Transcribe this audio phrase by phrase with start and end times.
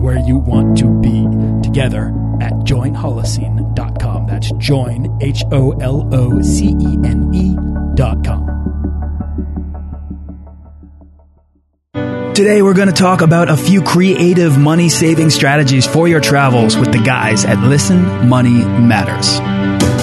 [0.00, 1.24] where you want to be
[1.62, 2.08] together
[2.40, 4.26] at joinholocene.com.
[4.26, 8.60] That's join, H O L O C E N E.com.
[12.34, 16.74] Today, we're going to talk about a few creative money saving strategies for your travels
[16.74, 19.79] with the guys at Listen Money Matters.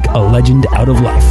[0.00, 1.22] a legend out of life.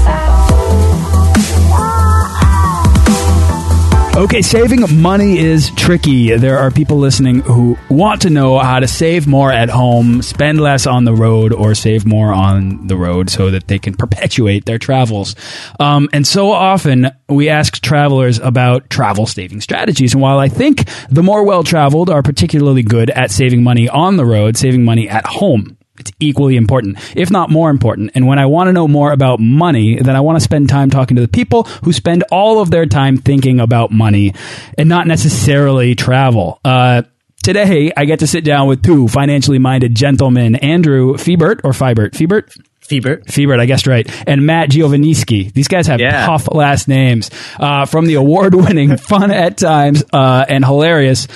[4.16, 6.36] Okay, saving money is tricky.
[6.36, 10.62] There are people listening who want to know how to save more at home, spend
[10.62, 14.66] less on the road, or save more on the road so that they can perpetuate
[14.66, 15.36] their travels.
[15.80, 20.14] Um, and so often we ask travelers about travel saving strategies.
[20.14, 24.18] And while I think the more well traveled are particularly good at saving money on
[24.18, 28.12] the road, saving money at home it's equally important, if not more important.
[28.16, 30.90] And when I want to know more about money, then I want to spend time
[30.90, 34.34] talking to the people who spend all of their time thinking about money
[34.78, 36.60] and not necessarily travel.
[36.66, 37.04] Uh,
[37.44, 42.12] today, I get to sit down with two financially minded gentlemen, Andrew Fiebert or Fiebert,
[42.12, 42.52] Fiebert.
[42.82, 43.26] Fiebert.
[43.28, 44.06] Fiebert, I guessed right.
[44.28, 45.54] And Matt Giovanisci.
[45.54, 46.26] These guys have Yeah.
[46.26, 47.30] tough last names.
[47.58, 51.28] Uh, from the award winning, fun at times, uh, and hilarious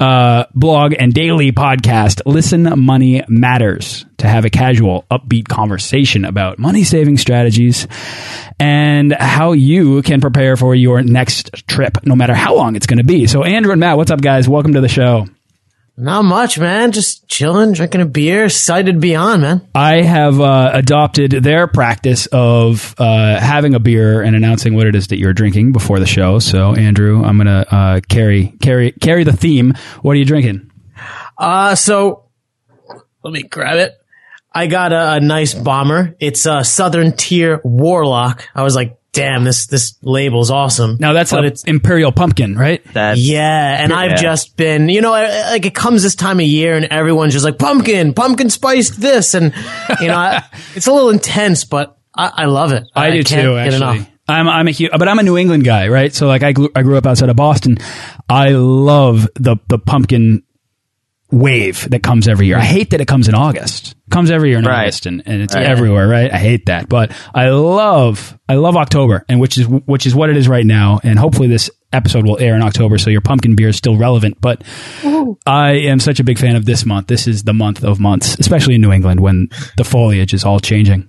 [0.00, 6.58] uh, blog and daily podcast, Listen Money Matters, to have a casual, upbeat conversation about
[6.58, 7.86] money saving strategies
[8.58, 12.98] and how you can prepare for your next trip, no matter how long it's going
[12.98, 13.26] to be.
[13.26, 14.48] So, Andrew and Matt, what's up, guys?
[14.48, 15.26] Welcome to the show.
[15.96, 16.90] Not much, man.
[16.90, 19.68] Just chilling, drinking a beer, sighted beyond, man.
[19.76, 24.96] I have uh, adopted their practice of uh, having a beer and announcing what it
[24.96, 26.40] is that you're drinking before the show.
[26.40, 29.74] So, Andrew, I'm gonna uh, carry carry carry the theme.
[30.02, 30.72] What are you drinking?
[31.38, 32.24] Uh, so
[33.22, 33.92] let me grab it.
[34.52, 36.16] I got a, a nice bomber.
[36.18, 38.48] It's a Southern Tier Warlock.
[38.54, 40.98] I was like, damn, this this label's awesome.
[41.00, 42.84] Now that's But a it's Imperial Pumpkin, right?
[42.92, 46.46] That's yeah, and I've just been, you know, I- like it comes this time of
[46.46, 49.54] year, and everyone's just like pumpkin, pumpkin spiced this, and
[50.00, 50.44] you know, I,
[50.74, 52.84] it's a little intense, but I, I love it.
[52.94, 53.54] I, do can't too.
[53.54, 53.96] get enough.
[53.96, 56.12] Actually, I'm I'm a huge, but I'm a New England guy, right?
[56.12, 57.78] So like I grew, I grew up outside of Boston.
[58.28, 60.43] I love the the pumpkin
[61.34, 62.56] wave that comes every year.
[62.56, 63.92] I hate that it comes in August.
[64.06, 64.82] It comes every year in Right.
[64.82, 65.66] August and, and it's Right.
[65.66, 66.32] everywhere, right?
[66.32, 66.88] I hate that.
[66.88, 70.64] But I love I love October and which is which is what it is right
[70.64, 73.96] now and hopefully this episode will air in October so your pumpkin beer is still
[73.96, 74.62] relevant, but
[75.46, 77.06] I am such a big fan of this month.
[77.08, 80.60] This is the month of months, especially in New England when the foliage is all
[80.60, 81.08] changing.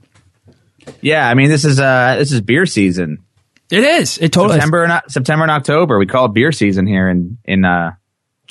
[1.02, 1.28] yeah.
[1.30, 3.20] I mean, this is uh this is beer season.
[3.72, 4.20] It is.
[4.20, 5.98] It totally September and September and October.
[5.98, 7.94] We call it beer season here in in uh,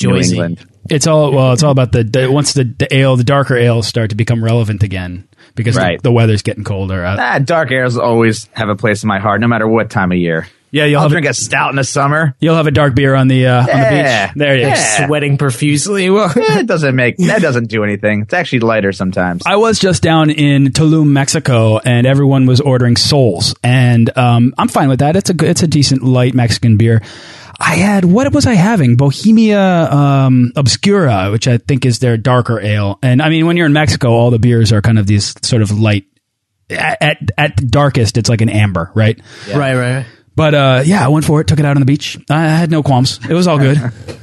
[0.03, 0.31] New Joyzy.
[0.33, 0.67] England.
[0.91, 1.53] It's all well.
[1.53, 4.43] It's all about the, the once the, the ale, the darker ales start to become
[4.45, 5.99] relevant again because Right.
[5.99, 7.05] the, the weather's getting colder.
[7.05, 10.13] Uh, Ah, dark ales always have a place in my heart, no matter what time
[10.13, 10.47] of year.
[10.71, 12.35] yeah, you'll I'll have drink a, a stout in the summer.
[12.41, 14.31] you'll have a dark beer on the uh, on the beach.
[14.37, 14.75] There you go.
[15.07, 16.11] Sweating profusely.
[16.15, 18.23] Well, it doesn't make that doesn't do anything.
[18.23, 19.43] It's actually lighter sometimes.
[19.47, 24.69] I was just down in Tulum, Mexico, and everyone was ordering Sols, and um, I'm
[24.69, 25.17] fine with that.
[25.17, 27.01] It's a good, it's a decent light Mexican beer.
[27.61, 28.97] I had what was I having?
[28.97, 32.99] Bohemia um, Obscura, which I think is their darker ale.
[33.03, 35.63] And I mean, when you're in Mexico, all the beers are kind of these sort
[35.63, 36.05] of light.
[36.71, 39.21] At at, at the darkest, it's like an amber, right?
[39.49, 40.07] right, right, right.
[40.37, 41.47] But uh, yeah, I went for it.
[41.47, 42.19] Took it out on the beach.
[42.29, 43.21] I had no qualms.
[43.29, 43.79] It was all good.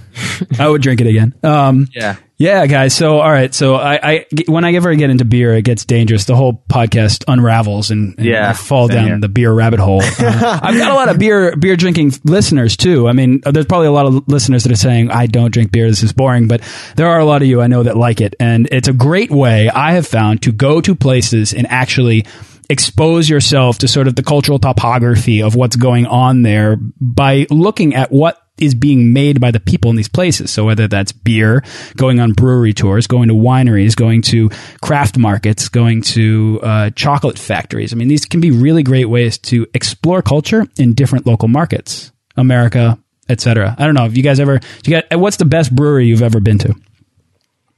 [0.59, 1.33] I would drink it again.
[1.43, 2.17] Um, yeah.
[2.41, 2.95] Yeah, guys.
[2.95, 3.53] So, all right.
[3.53, 6.25] So, I, I when I ever get into beer, it gets dangerous.
[6.25, 9.19] The whole podcast unravels, and, and Yeah, I fall down here.
[9.19, 10.01] the beer rabbit hole.
[10.01, 13.07] Uh, I've got a lot of beer beer drinking listeners too.
[13.07, 15.87] I mean, there's probably a lot of listeners that are saying, "I don't drink beer.
[15.87, 16.61] This is boring." But
[16.95, 19.29] there are a lot of you I know that like it, and it's a great
[19.29, 22.25] way I have found to go to places and actually
[22.71, 27.93] expose yourself to sort of the cultural topography of what's going on there by looking
[27.93, 30.51] at what is being made by the people in these places.
[30.51, 31.63] So whether that's beer,
[31.95, 34.49] going on brewery tours, going to wineries, going to
[34.81, 37.91] craft markets, going to uh, chocolate factories.
[37.91, 42.11] I mean, these can be really great ways to explore culture in different local markets,
[42.37, 42.99] America,
[43.29, 43.75] etc.
[43.77, 44.05] I don't know.
[44.05, 44.59] if you guys ever?
[44.85, 45.19] You got?
[45.19, 46.75] What's the best brewery you've ever been to?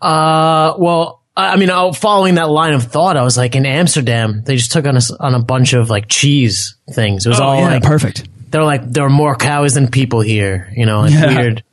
[0.01, 4.43] Uh, well, I mean, uh, following that line of thought, I was like in Amsterdam.
[4.45, 7.25] They just took on us on a bunch of like cheese things.
[7.25, 8.27] It was all like perfect.
[8.53, 10.71] They're like there are more cows than people here.
[10.77, 11.37] You know, it's Yeah.
[11.37, 11.63] weird.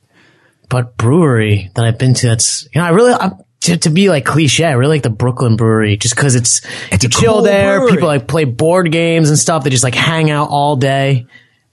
[0.69, 3.32] But brewery that I've been to, that's you know, I really I'm,
[3.62, 4.65] to to be like cliche.
[4.65, 7.79] I really like the Brooklyn Brewery just because it's It's you chill cool there.
[7.81, 7.93] brewery.
[7.93, 9.62] People like play board games and stuff.
[9.65, 11.27] They just like hang out all day.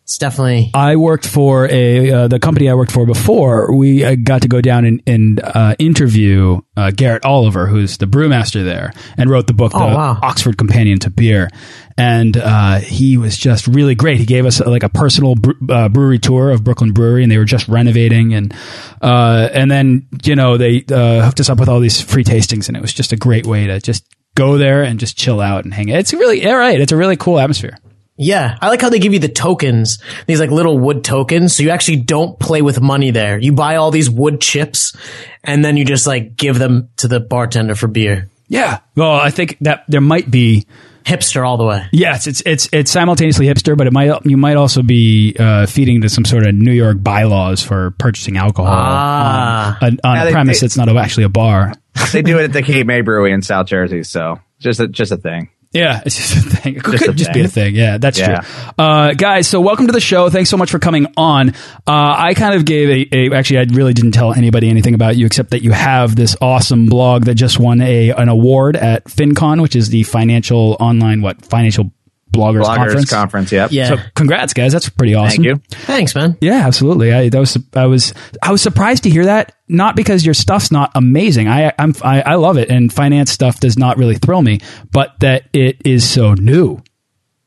[0.08, 3.76] It's definitely I worked for a uh, the company I worked for before.
[3.76, 8.06] We uh, got to go down and, and uh, interview uh, Garrett Oliver, who's the
[8.06, 10.18] brewmaster there, and wrote the book, The Oh, wow.
[10.24, 11.50] Oxford Companion to Beer.
[11.98, 14.16] And uh, he was just really great.
[14.18, 17.30] He gave us uh, like a personal bre- uh, brewery tour of Brooklyn Brewery, and
[17.30, 18.54] they were just renovating, and
[19.02, 22.70] uh, and then you know they uh, hooked us up with all these free tastings,
[22.70, 24.06] and it was just a great way to just
[24.36, 25.90] go there and just chill out and hang.
[25.90, 26.80] It's really all right.
[26.80, 27.78] It's a really cool atmosphere.
[28.18, 31.56] Yeah, I like how they give you the tokens, these like little wood tokens.
[31.56, 33.38] So you actually don't play with money there.
[33.38, 34.96] You buy all these wood chips
[35.44, 38.28] and then you just like give them to the bartender for beer.
[38.48, 38.80] Yeah.
[38.96, 40.66] Well, I think that there might be.
[41.06, 41.86] Hipster all the way.
[41.94, 46.02] Yes, it's it's it's simultaneously hipster, but it might you might also be uh, feeding
[46.02, 49.78] to some sort of New York bylaws for purchasing alcohol Ah.
[49.82, 51.72] on, on Yeah, a they- premise they- that's not actually a bar.
[52.12, 55.14] they do it at the Cape May Brewery in South Jersey, so just a, just
[55.14, 55.48] a thing.
[55.74, 56.76] Yeah, it's just a thing.
[56.78, 57.76] It could Just a just be a thing.
[57.76, 58.40] Yeah, that's Yeah.
[58.40, 58.72] true.
[58.78, 60.30] Uh, guys, so welcome to the show.
[60.30, 61.50] Thanks so much for coming on.
[61.50, 65.18] Uh, I kind of gave a, a, actually, I really didn't tell anybody anything about
[65.18, 69.04] you except that you have this awesome blog that just won a an award at
[69.06, 71.92] FinCon, which is the financial online, what, financial
[72.32, 73.10] bloggers, Bloggers conference.
[73.10, 73.72] conference, yep.
[73.72, 73.90] Yeah.
[73.90, 74.74] So congrats, guys.
[74.74, 75.44] That's pretty awesome.
[75.44, 75.62] Thank you.
[75.70, 76.38] Thanks, man.
[76.42, 77.14] Yeah, absolutely.
[77.14, 79.54] I that was I was I was surprised to hear that.
[79.68, 81.48] Not because your stuff's not amazing.
[81.48, 84.60] I I'm I, I love it, and finance stuff does not really thrill me,
[84.92, 86.82] but that it is so new.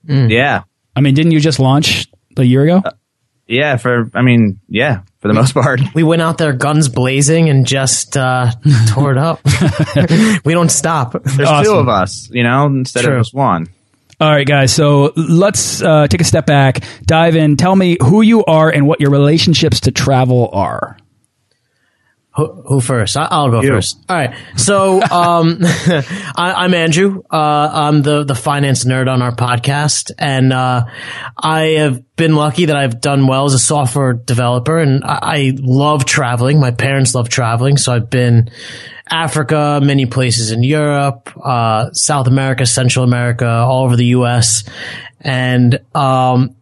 [0.05, 0.65] Yeah.
[0.97, 2.83] I mean, didn't you just launch a year ago?
[3.47, 5.81] Yeah, for I mean, yeah, for the most part.
[5.93, 8.53] We went out there guns blazing and just uh,
[8.91, 9.41] tore it up.
[10.45, 11.13] we don't stop.
[11.25, 13.15] There's two of us, you know, instead True.
[13.15, 13.69] of just one.
[14.21, 14.71] All right, guys.
[14.75, 17.57] So let's uh, take a step back, dive in.
[17.57, 20.99] Tell me who you are and what your relationships to travel are.
[22.41, 23.17] Who, who first?
[23.19, 23.69] I, I'll go You.
[23.69, 23.99] first.
[24.09, 24.35] All right.
[24.57, 27.23] So, um, I, I'm Andrew.
[27.31, 30.11] Uh, I'm the, the finance nerd on our podcast.
[30.19, 30.87] And, uh,
[31.37, 35.53] I have been lucky that I've done well as a software developer and I, I
[35.59, 36.61] love traveling.
[36.61, 37.77] My parents love traveling.
[37.77, 38.51] So I've been
[39.11, 44.65] Africa, many places in Europe, uh, South America, Central America, all over the U.S.
[45.21, 46.57] And, um,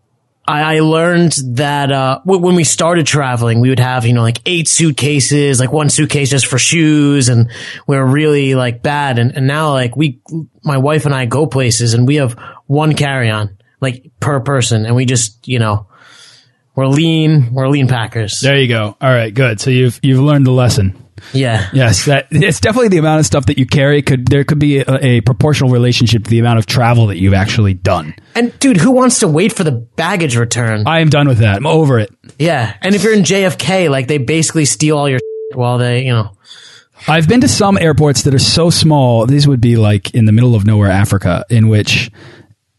[0.48, 4.68] I, learned that uh, when we started traveling, we would have you know like eight
[4.68, 7.50] suitcases, like one suitcase just for shoes, and
[7.86, 9.18] we were really like bad.
[9.18, 10.20] And, and now like we,
[10.64, 12.32] my wife and I go places, and we have
[12.66, 15.86] one carry on like per person, and we just you know
[16.74, 18.40] we're lean, we're lean packers.
[18.40, 18.96] There you go.
[19.00, 19.60] All right, good.
[19.60, 21.07] So you've you've learned the lesson.
[21.32, 24.58] Yeah, Yes, that it's definitely the amount of stuff that you carry could there could
[24.58, 28.14] be a, a proportional relationship to the amount of travel that you've actually done.
[28.34, 30.84] and dude, who wants to wait for the baggage return?
[30.86, 31.56] I am done with that.
[31.56, 32.10] I'm over it.
[32.38, 35.20] yeah, and if you're in JFK, like they basically steal all your
[35.54, 36.32] while they you know.
[37.06, 39.24] I've been to some airports that are so small.
[39.24, 42.10] These would be like in the middle of nowhere, Africa, in which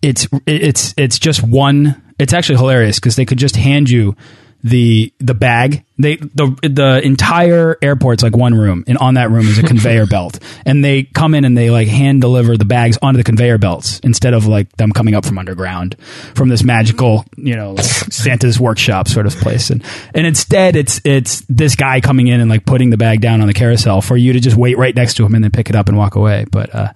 [0.01, 2.01] it's it's it's just one.
[2.19, 4.15] It's actually hilarious because they could just hand you
[4.63, 5.83] the the bag.
[5.97, 10.05] They the the entire airport's like one room, and on that room is a conveyor
[10.09, 13.57] belt, and they come in and they like hand deliver the bags onto the conveyor
[13.57, 15.97] belts instead of like them coming up from underground
[16.35, 21.01] from this magical you know like Santa's workshop sort of place, and and instead it's
[21.03, 24.17] it's this guy coming in and like putting the bag down on the carousel for
[24.17, 26.15] you to just wait right next to him and then pick it up and walk
[26.15, 26.73] away, but.
[26.73, 26.93] uh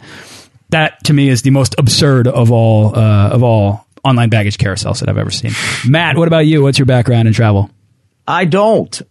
[0.70, 5.00] that to me is the most absurd of all uh, of all online baggage carousels
[5.00, 5.51] that I've ever seen.
[5.89, 6.62] Matt, what about you?
[6.62, 7.69] What's your background in travel?
[8.27, 9.01] I don't.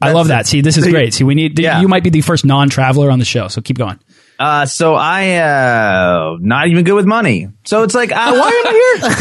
[0.00, 0.46] I love that.
[0.46, 1.12] See, this is great.
[1.14, 1.80] See, we need Yeah.
[1.80, 3.98] you might be the first non-traveler on the show, so keep going.
[4.38, 7.48] Uh, so I uh not even good with money.
[7.64, 9.14] So it's like, uh, why am I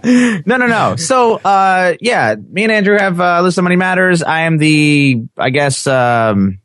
[0.00, 0.34] here?
[0.36, 0.96] Wait, no, no, no.
[0.96, 4.22] So uh, yeah, me and Andrew have uh, Listen Money Matters.
[4.22, 6.60] I am the, I guess, um,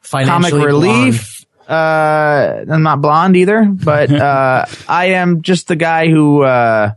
[0.00, 1.29] financially comic relief.
[1.70, 6.94] Uh, I'm not blonde either, but uh, I am just the guy who uh,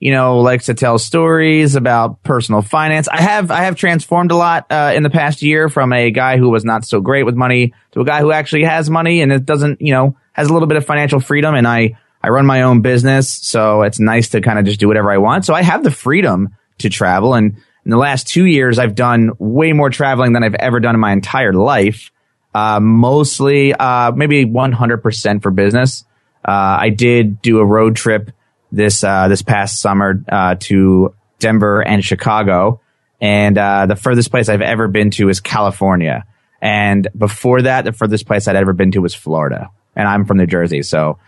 [0.00, 3.06] you know likes to tell stories about personal finance.
[3.06, 6.36] I have I have transformed a lot uh, in the past year from a guy
[6.36, 9.32] who was not so great with money to a guy who actually has money and
[9.32, 11.54] it doesn't you know has a little bit of financial freedom.
[11.54, 14.88] And I I run my own business, so it's nice to kind of just do
[14.88, 15.44] whatever I want.
[15.44, 16.48] So I have the freedom
[16.78, 17.56] to travel and.
[17.84, 21.00] In the last two years, I've done way more traveling than I've ever done in
[21.00, 22.10] my entire life
[22.58, 26.04] uh, mostly, uh, maybe 100% for business.
[26.44, 28.32] Uh, I did do a road trip
[28.72, 32.80] this, uh, this past summer, uh, to Denver and Chicago.
[33.20, 36.24] And, uh, the furthest place I've ever been to is California.
[36.60, 39.70] And before that, the furthest place I'd ever been to was Florida.
[39.94, 40.82] And I'm from New Jersey.
[40.82, 41.18] So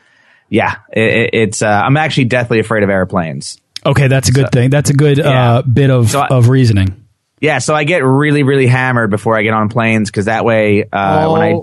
[0.49, 3.61] yeah, it, it's, I'm actually deathly afraid of airplanes.
[3.87, 4.71] Okay, that's a good so, thing.
[4.71, 5.63] That's a good yeah.
[5.63, 7.00] bit of, so I, of reasoning.
[7.41, 10.85] Yeah, so I get really, really hammered before I get on planes because that way,
[10.85, 11.33] uh, oh.
[11.33, 11.55] when I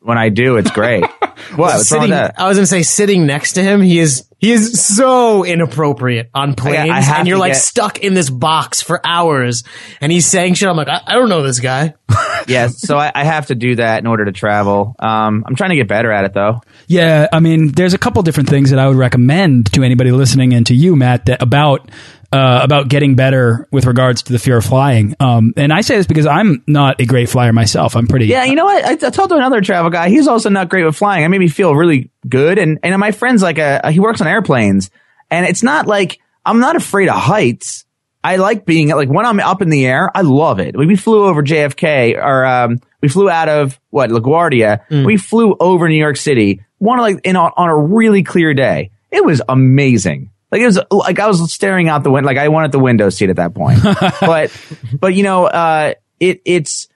[0.00, 1.04] when I do, it's great.
[1.56, 1.80] what?
[1.80, 6.30] Sitting, I was gonna say, sitting next to him, he is he is so inappropriate
[6.32, 9.64] on planes, I, I and you're like get, stuck in this box for hours,
[10.00, 10.68] and he's saying shit.
[10.68, 11.94] I'm like, I, I don't know this guy.
[12.46, 14.94] yeah, so I, I, have to do that in order to travel.
[15.00, 16.60] Um, I'm trying to get better at it though.
[16.86, 20.54] Yeah, I mean, there's a couple different things that I would recommend to anybody listening
[20.54, 21.90] and to you, Matt, that about
[22.32, 25.14] uh, about getting better with regards to the fear of flying.
[25.18, 27.96] Um, and I say this because I'm not a great flyer myself.
[27.96, 28.26] I'm pretty.
[28.26, 28.84] Yeah, you know what?
[28.84, 30.10] I, I told another travel guy.
[30.10, 31.24] He's also not great with flying.
[31.24, 32.58] I made me feel really good.
[32.58, 34.90] And and my friend's like a he works on airplanes,
[35.30, 37.86] and it's not like I'm not afraid of heights.
[38.22, 40.10] I like being like when I'm up in the air.
[40.14, 40.76] I love it.
[40.76, 44.86] We flew over JFK, or um, we flew out of what LaGuardia.
[44.90, 45.06] Mm.
[45.06, 46.62] We flew over New York City.
[46.76, 48.90] One like in on, on a really clear day.
[49.10, 50.30] It was amazing.
[50.50, 52.26] Like it was like I was staring out the window.
[52.26, 53.80] Like I wanted the window seat at that point.
[54.20, 54.50] but
[54.98, 56.88] but you know, uh, it it's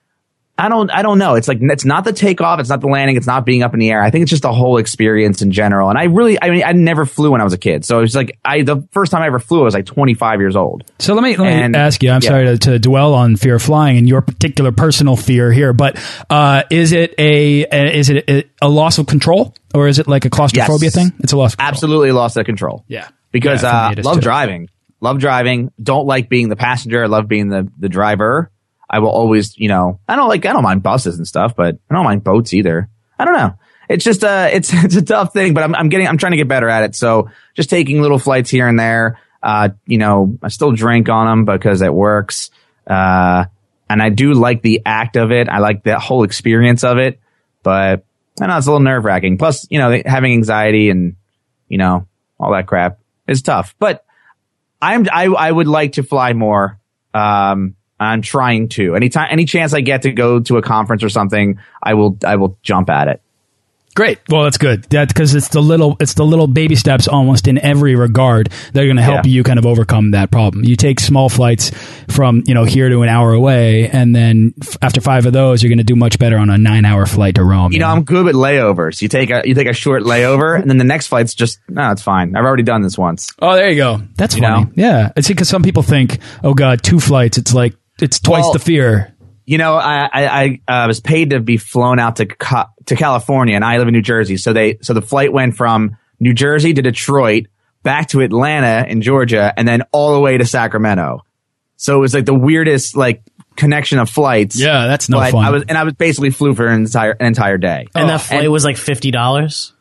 [0.59, 1.35] I don't I don't know.
[1.35, 3.81] It's like it's not the takeoff, it's not the landing, it's not being up in
[3.81, 4.03] the air.
[4.03, 5.91] I think it's just the whole experience in general.
[5.91, 7.85] And I really I mean I never flew when I was a kid.
[7.85, 10.41] So it was like I the first time I ever flew I was like 25
[10.41, 10.85] years old.
[10.99, 12.11] So let me let and, me ask you.
[12.11, 12.29] I'm yeah.
[12.29, 15.99] sorry to, to, dwell on fear of flying and your particular personal fear here, but
[16.31, 20.07] uh, is it a, a is it a, a, loss of control or is it
[20.07, 20.95] like a claustrophobia yes.
[20.95, 21.13] thing?
[21.21, 21.57] It's a loss.
[21.59, 22.85] Absolutely loss of control.
[22.89, 24.21] Yeah because yeah, uh, love too.
[24.21, 24.69] driving,
[25.01, 25.73] love driving.
[25.83, 27.03] Don't like being the passenger.
[27.03, 28.51] I love being the the driver.
[28.89, 31.77] I will always, you know, I don't like I don't mind buses and stuff, but
[31.91, 32.89] I don't mind boats either.
[33.19, 33.59] I don't know.
[33.89, 36.37] It's just uh it's it's a tough thing, but I'm I'm getting I'm trying to
[36.37, 36.95] get better at it.
[36.95, 39.19] So just taking little flights here and there.
[39.43, 42.51] Uh, you know, I still drink on them because it works.
[42.87, 43.47] Uh,
[43.91, 45.49] and I do like the act of it.
[45.49, 47.21] I like the whole experience of it,
[47.65, 48.05] but
[48.41, 49.39] I know it's a little nerve wracking.
[49.39, 51.17] Plus, you know, having anxiety and,
[51.69, 52.07] you know,
[52.39, 53.75] all that crap is tough.
[53.79, 54.05] But
[54.81, 56.79] I'm I I would like to fly more.
[57.15, 58.97] Um, I'm trying to.
[58.97, 62.37] Anytime, any chance I get to go to a conference or something, I will I
[62.37, 63.23] will jump at it.
[63.95, 64.21] Great.
[64.31, 64.85] Well, that's good.
[64.85, 68.83] That because it's the little it's the little baby steps almost in every regard that
[68.83, 69.33] are going to help yeah.
[69.33, 70.65] you kind of overcome that problem.
[70.65, 71.71] You take small flights
[72.09, 75.69] from you know here to an hour away, and then after five of those, you're
[75.69, 77.73] going to do much better on a nine hour flight to Rome.
[77.73, 79.03] You, you know, know, I'm good with layovers.
[79.03, 81.91] You take a you take a short layover, and then the next flight's just no,
[81.91, 82.35] it's fine.
[82.35, 83.31] I've already done this once.
[83.41, 84.01] Oh, there you go.
[84.17, 84.65] That's you funny.
[84.65, 84.73] Know?
[84.75, 87.37] Yeah, it's because some people think, oh god, two flights.
[87.37, 89.12] It's like it's twice well, the fear.
[89.45, 92.27] You know, I I, I uh, was paid to be flown out to
[92.87, 94.37] to California, and I live in New Jersey.
[94.37, 97.47] So they so the flight went from New Jersey to Detroit,
[97.83, 101.25] back to Atlanta in Georgia, and then all the way to Sacramento.
[101.77, 103.23] So it was like the weirdest like
[103.57, 104.59] connection of flights.
[104.59, 105.45] Yeah, that's no fun.
[105.45, 107.89] I was and I was basically flew for an entire an entire day.
[107.95, 108.09] And oh.
[108.09, 109.72] that flight and, was like fifty dollars.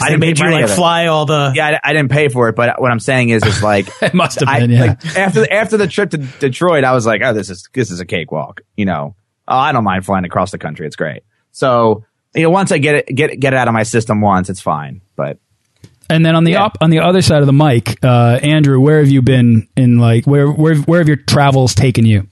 [0.00, 1.52] I made you like fly all the.
[1.54, 4.12] Yeah, I, I, didn't pay for it, but what I'm saying is, is like it
[4.14, 4.70] must have been.
[4.70, 4.84] I, yeah.
[4.86, 8.00] Like, after after the trip to Detroit, I was like, oh, this is this is
[8.00, 8.62] a cakewalk.
[8.76, 9.14] You know,
[9.46, 10.86] oh, I don't mind flying across the country.
[10.86, 11.22] It's great.
[11.52, 14.50] So you know, once I get it get get it out of my system once,
[14.50, 15.00] it's fine.
[15.16, 15.38] But
[16.10, 16.64] and then on the yeah.
[16.64, 19.98] op, on the other side of the mic, uh, Andrew, where have you been in
[19.98, 22.28] like where where where have your travels taken you?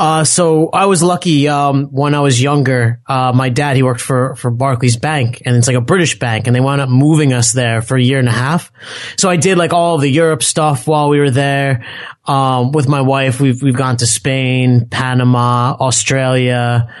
[0.00, 4.00] Uh, so I was lucky, um, when I was younger, uh, my dad, he worked
[4.00, 7.34] for, for Barclays Bank and it's like a British bank and they wound up moving
[7.34, 8.72] us there for a year and a half.
[9.18, 11.84] So I did like all the Europe stuff while we were there.
[12.24, 16.94] Um, with my wife, we've, we've gone to Spain, Panama, Australia,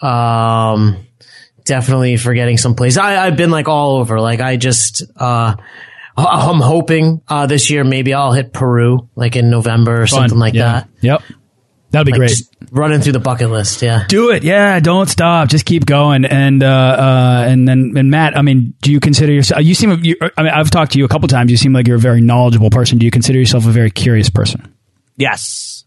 [0.00, 1.06] um,
[1.66, 2.96] definitely forgetting some place.
[2.96, 4.18] I, I've been like all over.
[4.18, 5.56] Like I just, uh,
[6.16, 10.20] I'm hoping, uh, this year maybe I'll hit Peru, like in November or Fun.
[10.20, 10.72] something like yeah.
[10.72, 10.88] that.
[11.02, 11.22] Yep.
[11.90, 12.70] That'd be like great.
[12.70, 14.04] running through the bucket list, yeah.
[14.08, 14.80] Do it, yeah.
[14.80, 15.48] Don't stop.
[15.48, 16.24] Just keep going.
[16.24, 19.62] And uh, uh, and then and Matt, I mean, do you consider yourself?
[19.62, 20.04] You seem.
[20.04, 21.50] You, I mean, I've talked to you a couple times.
[21.50, 22.98] You seem like you're a very knowledgeable person.
[22.98, 24.74] Do you consider yourself a very curious person?
[25.16, 25.84] Yes.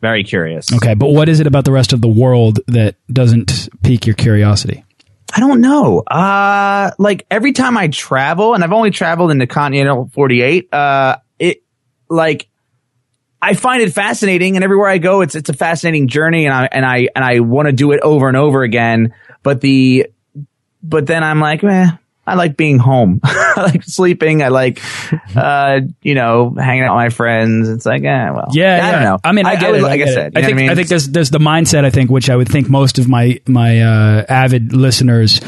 [0.00, 0.72] Very curious.
[0.72, 4.14] Okay, but what is it about the rest of the world that doesn't pique your
[4.14, 4.84] curiosity?
[5.34, 6.00] I don't know.
[6.00, 11.16] Uh, like every time I travel, and I've only traveled in the continental 48, uh,
[11.38, 11.62] it,
[12.08, 12.47] like,
[13.40, 16.68] I find it fascinating and everywhere I go, it's, it's a fascinating journey and I,
[16.72, 19.14] and I, and I want to do it over and over again.
[19.42, 20.08] But the,
[20.82, 21.86] but then I'm like, eh,
[22.26, 23.20] I like being home.
[23.24, 24.42] I like sleeping.
[24.42, 24.80] I like,
[25.36, 27.68] uh, you know, hanging out with my friends.
[27.68, 29.18] It's like, eh, well, Yeah, I don't know.
[29.24, 29.82] I mean, I, get would- it.
[29.82, 30.70] Like I, get said, I think I mean?
[30.70, 31.84] I think there's there's the mindset.
[31.84, 35.40] I think which I would think most of my my uh, avid listeners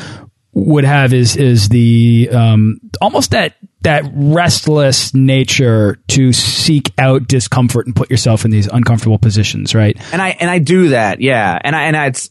[0.52, 7.86] would have is is the um, almost that that restless nature to seek out discomfort
[7.86, 9.96] and put yourself in these uncomfortable positions, right?
[10.12, 11.58] and I and I do that, yeah.
[11.62, 12.30] And I and I, it's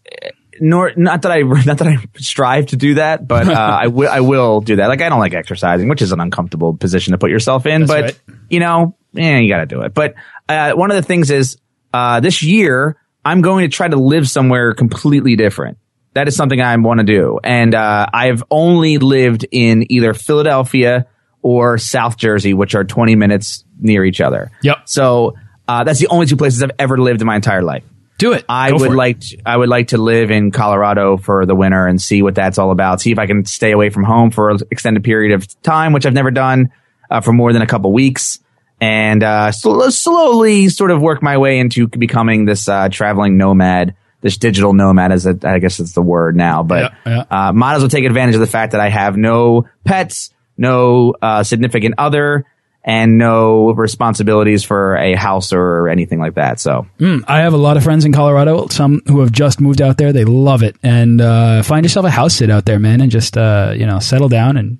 [0.59, 4.09] nor not that I not that I strive to do that, but uh, I will
[4.09, 4.87] I will do that.
[4.87, 7.85] Like I don't like exercising, which is an uncomfortable position to put yourself in.
[7.85, 8.19] but right.
[8.49, 9.93] you know, yeah, you got to do it.
[9.93, 10.15] But
[10.47, 11.57] uh, one of the things is
[11.93, 15.77] uh, this year I'm going to try to live somewhere completely different.
[16.13, 21.05] That is something I want to do, and uh, I've only lived in either Philadelphia
[21.41, 24.51] or South Jersey, which are 20 minutes near each other.
[24.63, 24.77] Yep.
[24.85, 25.35] So
[25.67, 27.83] uh, that's the only two places I've ever lived in my entire life.
[28.17, 28.43] Do it.
[28.49, 28.95] I Go would it.
[28.95, 32.35] like to, I would like to live in Colorado for the winter and see what
[32.35, 32.99] that's all about.
[32.99, 36.05] See if I can stay away from home for an extended period of time, which
[36.05, 36.71] I've never done
[37.09, 38.39] uh, for more than a couple weeks,
[38.81, 43.95] and uh, sl- slowly sort of work my way into becoming this uh, traveling nomad,
[44.21, 46.63] this digital nomad, a, I guess it's the word now.
[46.63, 49.65] But Yeah, Uh, might as well take advantage of the fact that I have no
[49.85, 52.45] pets, no uh, significant other.
[52.81, 56.61] And no responsibilities for a house or anything like that.
[56.61, 56.87] So
[57.27, 60.13] I have a lot of friends in Colorado, some who have just moved out there.
[60.13, 60.77] They love it.
[60.81, 63.99] And uh, find yourself a house sit out there, man, and just uh, you know
[63.99, 64.77] settle down and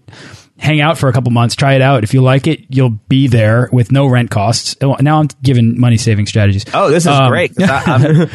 [0.60, 1.56] hang out for a couple months.
[1.56, 2.04] Try it out.
[2.04, 4.76] If you like it, you'll be there with no rent costs.
[4.82, 6.66] Oh, Now I'm giving money saving strategies.
[6.74, 7.56] Oh, this is Um, great.
[7.56, 8.30] 'cause I, I'm-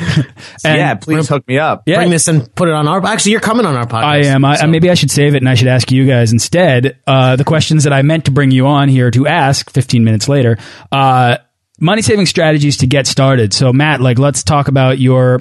[0.65, 1.83] yeah, please hook me up.
[1.87, 1.99] Yeah.
[1.99, 3.05] Bring this and put it on our.
[3.07, 4.05] Actually, you're coming on our podcast.
[4.05, 4.45] I am.
[4.45, 7.37] I, so- maybe I should save it and I should ask you guys instead uh,
[7.37, 10.57] the questions that I meant to bring you on here to ask 15 minutes later.
[10.91, 11.37] Uh,
[11.79, 13.53] money saving strategies to get started.
[13.53, 15.41] So, Matt, like, let's talk about your.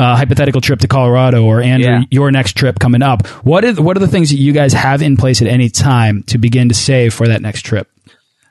[0.00, 2.00] Uh, hypothetical trip to Colorado, or Andrew, Yeah.
[2.10, 3.26] your next trip coming up.
[3.44, 6.22] What are what are the things that you guys have in place at any time
[6.24, 7.88] to begin to save for that next trip?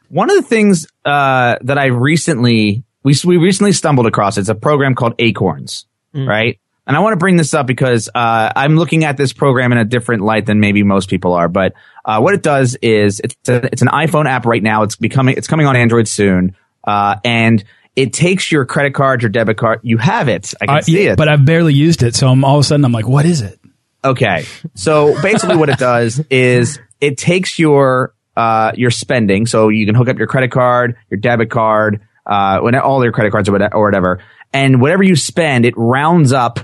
[0.09, 4.55] One of the things uh, that I recently we we recently stumbled across it's a
[4.55, 6.59] program called Acorns, right?
[6.87, 9.77] And I want to bring this up because uh, I'm looking at this program in
[9.77, 11.47] a different light than maybe most people are.
[11.47, 11.73] But
[12.03, 14.83] uh, what it does is it's a, it's an iPhone app right now.
[14.83, 17.63] It's becoming it's coming on Android soon, uh, and
[17.95, 19.79] it takes your credit card, your debit card.
[19.83, 20.53] You have it.
[20.61, 21.17] I can I- see yeah, it.
[21.17, 23.41] But I've barely used it, so I'm all of a sudden I'm like, what is
[23.41, 23.59] it?
[24.03, 24.45] Okay.
[24.73, 29.93] So basically what it does is it takes your uh your spending so you can
[29.93, 33.75] hook up your credit card, your debit card, uh when all your credit cards or
[33.75, 34.19] or whatever.
[34.53, 36.59] And whatever you spend, it rounds up,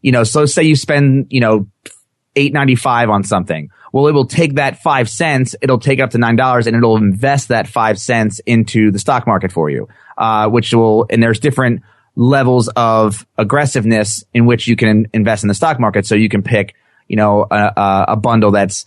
[0.00, 1.68] you know, so say you spend, you know,
[2.34, 3.70] 8.95 on something.
[3.92, 7.48] Well, it will take that 5 cents, it'll take up to $9 and it'll invest
[7.48, 9.88] that 5 cents into the stock market for you.
[10.16, 11.82] Uh which will and there's different
[12.18, 16.04] levels of aggressiveness in which you can invest in the stock market.
[16.04, 16.74] So you can pick,
[17.06, 18.86] you know, a, a, a bundle that's,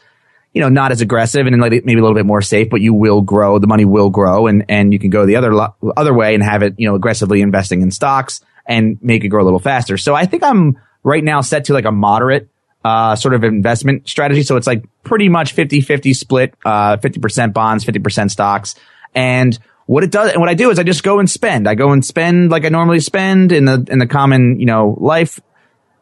[0.54, 3.22] you know, not as aggressive and maybe a little bit more safe, but you will
[3.22, 3.58] grow.
[3.58, 6.44] The money will grow and, and you can go the other, lo- other way and
[6.44, 9.98] have it, you know, aggressively investing in stocks and make it grow a little faster.
[9.98, 12.50] So I think I'm right now set to like a moderate,
[12.84, 14.44] uh, sort of investment strategy.
[14.44, 18.76] So it's like pretty much 50, 50 split, uh, 50% bonds, 50% stocks.
[19.14, 21.68] And what it does, and what I do is I just go and spend.
[21.68, 24.96] I go and spend like I normally spend in the, in the common, you know,
[25.00, 25.40] life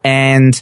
[0.04, 0.60] and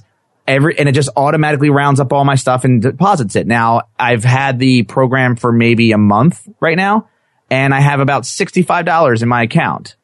[0.48, 3.46] every and it just automatically rounds up all my stuff and deposits it.
[3.46, 7.08] Now I've had the program for maybe a month right now,
[7.50, 9.96] and I have about sixty five dollars in my account.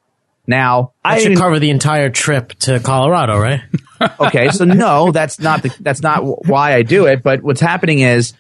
[0.47, 3.63] Now That I should cover the entire trip to Colorado, right?
[4.21, 7.23] okay, so no, that's not the that's not why I do it.
[7.23, 8.35] But what's happening is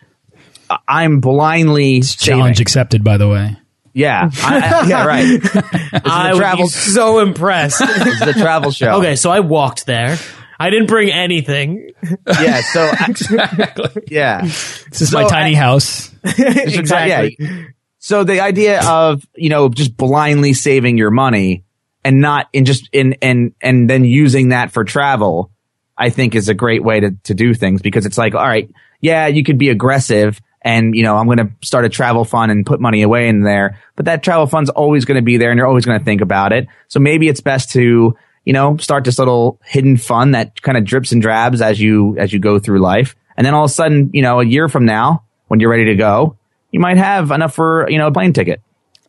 [0.69, 3.57] I- I'm blindly Challenge accepted, by the way.
[3.95, 5.25] Yeah, I, I- yeah, right.
[6.05, 6.64] I the would travel.
[6.64, 7.79] be so impressed.
[7.87, 8.99] This is the travel show.
[8.99, 10.19] okay, so I walked there.
[10.59, 11.90] I didn't bring anything.
[12.27, 12.61] Yeah.
[12.61, 14.43] So I- yeah.
[14.43, 16.11] This is So, my tiny uh, house.
[16.25, 17.37] exactly.
[17.38, 17.62] Yeah.
[17.99, 21.64] So the idea of, you know, just blindly saving your money
[22.05, 25.51] and not in just in, and, and then using that for travel,
[25.97, 28.71] I think is a great way to, to do things because it's like, all right,
[29.01, 32.51] yeah, you could be aggressive and, you know, I'm going to start a travel fund
[32.51, 35.51] and put money away in there, but that travel fund's always going to be there
[35.51, 36.67] and you're always going to think about it.
[36.88, 40.85] So maybe it's best to, you know, start this little hidden fund that kind of
[40.85, 43.14] drips and drabs as you, as you go through life.
[43.37, 45.87] And then all of a sudden, you know, a year from now, when you're ready
[45.87, 46.37] to go,
[46.71, 48.61] you might have enough for, you know, a plane ticket.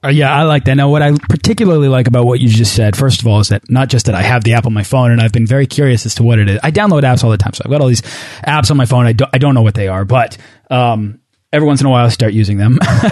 [0.05, 0.75] Uh, yeah, I like that.
[0.75, 3.71] Now, what I particularly like about what you just said, first of all, is that
[3.71, 6.05] not just that I have the app on my phone, and I've been very curious
[6.05, 6.59] as to what it is.
[6.61, 8.03] I download apps all the time, so I've got all these
[8.45, 9.07] apps on my phone.
[9.07, 10.37] I don't, I don't know what they are, but
[10.69, 12.77] um, every once in a while I start using them.
[12.83, 13.09] uh,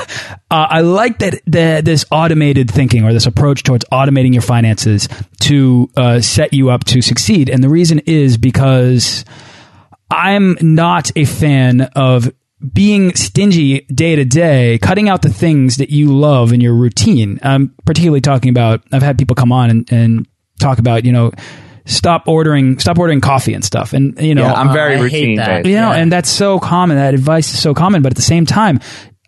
[0.52, 5.10] I like that the, this automated thinking or this approach towards automating your finances
[5.42, 7.50] to uh, set you up to succeed.
[7.50, 9.26] And the reason is because
[10.12, 12.32] I'm not a fan of
[12.72, 17.40] being stingy day to day, cutting out the things that you love in your routine.
[17.44, 20.28] I'm particularly talking about, I've had people come on and, and
[20.62, 21.32] talk about, you know,
[21.86, 23.92] stop ordering, stop ordering coffee and stuff.
[23.94, 25.66] And, you know, Yeah, I'm very I hate routine that.
[25.66, 25.98] you know, Yeah.
[25.98, 26.96] and that's so common.
[26.98, 28.80] That advice is so common, but at the same time,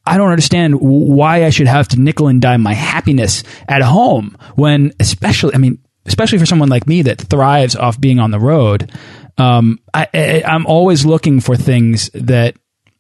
[0.06, 4.38] I don't understand why I should have to nickel and dime my happiness at home
[4.56, 8.40] when, especially, I mean, especially for someone like me that thrives off being on the
[8.40, 8.92] road.
[9.38, 12.56] Um, I, I, I'm always looking for things that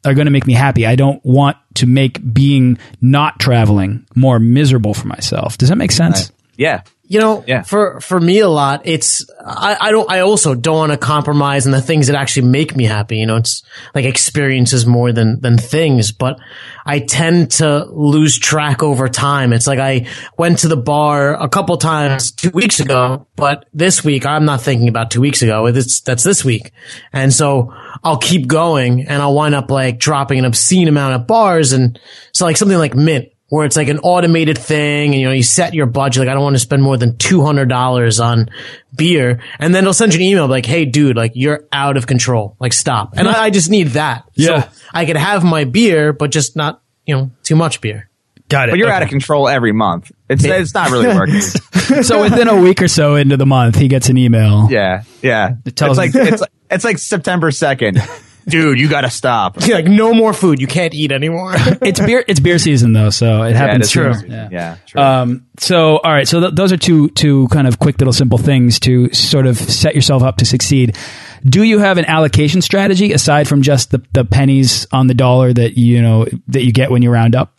[0.06, 0.86] are going to make me happy.
[0.86, 5.58] I don't want to make being not traveling more miserable for myself.
[5.58, 6.32] Does that make sense?
[6.58, 6.84] Yeah.
[7.08, 7.62] You know, Yeah.
[7.62, 11.66] for for me a lot, it's I, I don't I also don't want to compromise
[11.68, 13.18] on the things that actually make me happy.
[13.18, 13.62] You know, it's
[13.94, 16.40] like experiences more than than things, but
[16.84, 19.54] I tend to lose track over time.
[19.54, 24.04] It's like I went to the bar a couple times two weeks ago, but this
[24.04, 25.68] week I'm not thinking about two weeks ago.
[25.68, 26.72] It's that's this week,
[27.14, 27.72] and so
[28.04, 32.00] I'll keep going, and I'll wind up like dropping an obscene amount of bars, and
[32.34, 35.44] so like something like Mint where it's like an automated thing and you know you
[35.44, 38.50] set your budget like i don't want to spend more than $200 on
[38.96, 42.08] beer and then they'll send you an email like hey dude like you're out of
[42.08, 44.64] control like stop and I, I just need that Yeah.
[44.64, 48.10] so i could have my beer but just not you know too much beer
[48.48, 48.74] Got it.
[48.74, 48.96] But you're Okay.
[48.98, 50.12] out of control every month.
[50.30, 51.42] It's it's not really working.
[52.04, 54.68] so within a week or so into the month, he gets an email.
[54.70, 55.56] Yeah, yeah.
[55.66, 57.98] it tells it's like it's like, it's like September second.
[58.48, 59.66] Dude, you got to stop.
[59.66, 62.24] You're like no more food you can't eat anymore It's beer.
[62.28, 63.78] It's beer season though, so it Yeah, happens.
[63.80, 64.14] it is soon.
[64.14, 64.30] true.
[64.30, 64.50] Yeah.
[64.52, 65.02] Yeah, true.
[65.02, 66.28] Um, so, all right.
[66.28, 69.58] So th those are two two kind of quick little simple things to sort of
[69.58, 70.96] set yourself up to succeed.
[71.44, 75.54] Do you have an allocation strategy aside from just the, the pennies on the dollar
[75.54, 77.54] that you know that you get when you round up?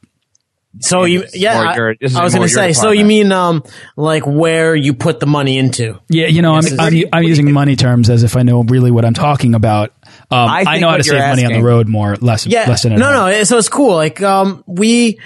[0.80, 3.62] So you yeah more I, your- I was gonna your say so you mean um
[3.96, 7.50] like where you put the money into Yeah, you know, I'm, Yes, I'm, I'm using
[7.52, 9.92] money terms as if I know really what I'm talking about.
[10.30, 12.68] Um, I I, know how to you're save money on the road more, less, Yeah.
[12.68, 13.30] less than no, home.
[13.30, 13.44] no.
[13.44, 13.94] So it's cool.
[13.94, 15.18] Like, um, we,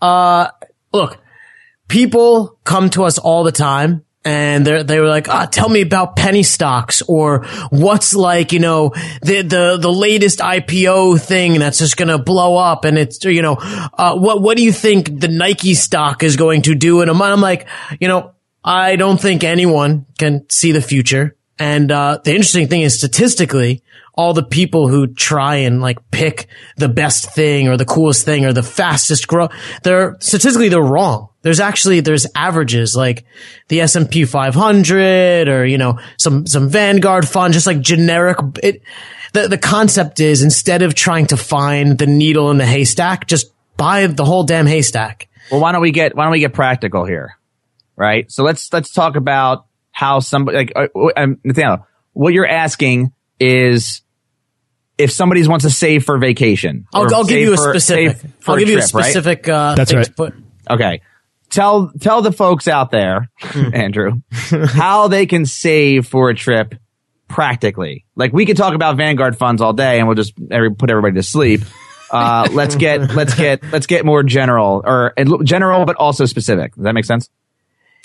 [0.00, 0.48] uh,
[0.92, 1.18] look,
[1.88, 5.80] people come to us all the time and they they were like, ah, tell me
[5.80, 8.90] about penny stocks or what's like, you know,
[9.22, 12.84] the, the, the latest IPO thing that's just going to blow up.
[12.84, 16.62] And it's, you know, uh, what, what do you think the Nike stock is going
[16.62, 17.32] to do in a month?
[17.32, 17.66] I'm like,
[18.00, 18.32] you know,
[18.64, 21.36] I don't think anyone can see the future.
[21.58, 23.82] And, uh, the interesting thing is statistically,
[24.14, 26.46] all the people who try and like pick
[26.76, 29.48] the best thing or the coolest thing or the fastest grow,
[29.82, 31.28] they're statistically they're wrong.
[31.42, 33.24] There's actually there's averages like
[33.68, 38.38] the S and P 500 or you know some some Vanguard fund, just like generic.
[38.62, 38.82] It
[39.32, 43.52] the the concept is instead of trying to find the needle in the haystack, just
[43.76, 45.28] buy the whole damn haystack.
[45.50, 47.36] Well, why don't we get why don't we get practical here,
[47.96, 48.30] right?
[48.30, 54.01] So let's let's talk about how somebody like uh, um, Nathaniel, what you're asking is
[54.98, 56.86] if somebody wants to save for vacation.
[56.92, 58.18] I'll, I'll give you a for- specific.
[58.18, 59.04] save for I'll give you a trip, right?
[59.04, 59.48] specific.
[59.48, 60.06] Uh, That's thing right.
[60.06, 60.34] to put-
[60.70, 61.00] Okay.
[61.50, 63.70] Tell tell the folks out there, Hmm.
[63.74, 66.74] Andrew, how they can save for a trip
[67.28, 68.04] practically.
[68.16, 71.14] Like we could talk about Vanguard funds all day and we'll just every, put everybody
[71.16, 71.62] to sleep.
[72.10, 76.74] Uh, let's get let's get let's get more general or general but also specific.
[76.74, 77.28] Does that make sense?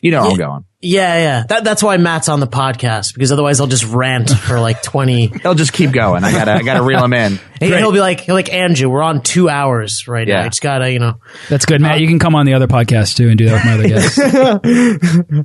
[0.01, 0.65] You know where I'm going.
[0.79, 1.43] Yeah, yeah.
[1.49, 5.27] That, that's why Matt's on the podcast because otherwise I'll just rant for like 20.
[5.43, 6.23] They'll just keep going.
[6.23, 7.39] I gotta I gotta reel him in.
[7.59, 10.33] He, will be like, he'll like, Andrew, we're on two hours right now.
[10.35, 10.43] Yeah.
[10.43, 11.15] You just gotta, you know,
[11.49, 11.99] That's good, Matt.
[11.99, 14.19] you can come on the other podcast too and do that with my other guests.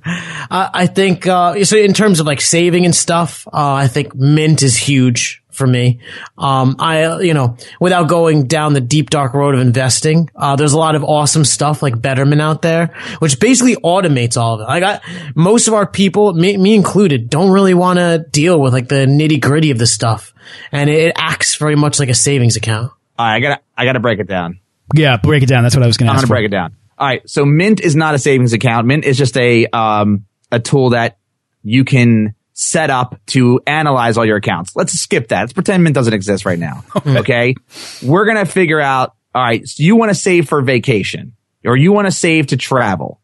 [0.50, 4.14] I, I think, uh, so in terms of like saving and stuff, uh, I think
[4.14, 6.00] Mint is huge for me.
[6.38, 10.56] Um, I, uh, you know, without going down the deep dark road of investing, uh,
[10.56, 12.88] there's a lot of awesome stuff like Betterment out there,
[13.18, 14.64] which basically automates all of it.
[14.64, 15.00] Like I,
[15.34, 19.06] most of our people, me, me included, don't really want to deal with like the
[19.06, 20.32] nitty gritty of this stuff.
[20.72, 22.90] And it, it acts very much like a savings account.
[23.18, 24.58] All right, I gotta I gotta break it down.
[24.94, 25.62] yeah, break it down.
[25.62, 26.34] That's what I was going to I'm gonna for.
[26.34, 26.74] break it down.
[26.98, 28.86] All right, so Mint is not a savings account.
[28.86, 31.18] Mint is just a um a tool that
[31.62, 34.76] you can set up to analyze all your accounts.
[34.76, 35.40] Let's skip that.
[35.40, 36.84] Let's pretend Mint doesn't exist right now.
[37.02, 37.16] Hmm.
[37.16, 37.54] okay,
[38.02, 39.14] we're gonna figure out.
[39.34, 41.34] All right, so you want to save for vacation,
[41.64, 43.20] or you want to save to travel.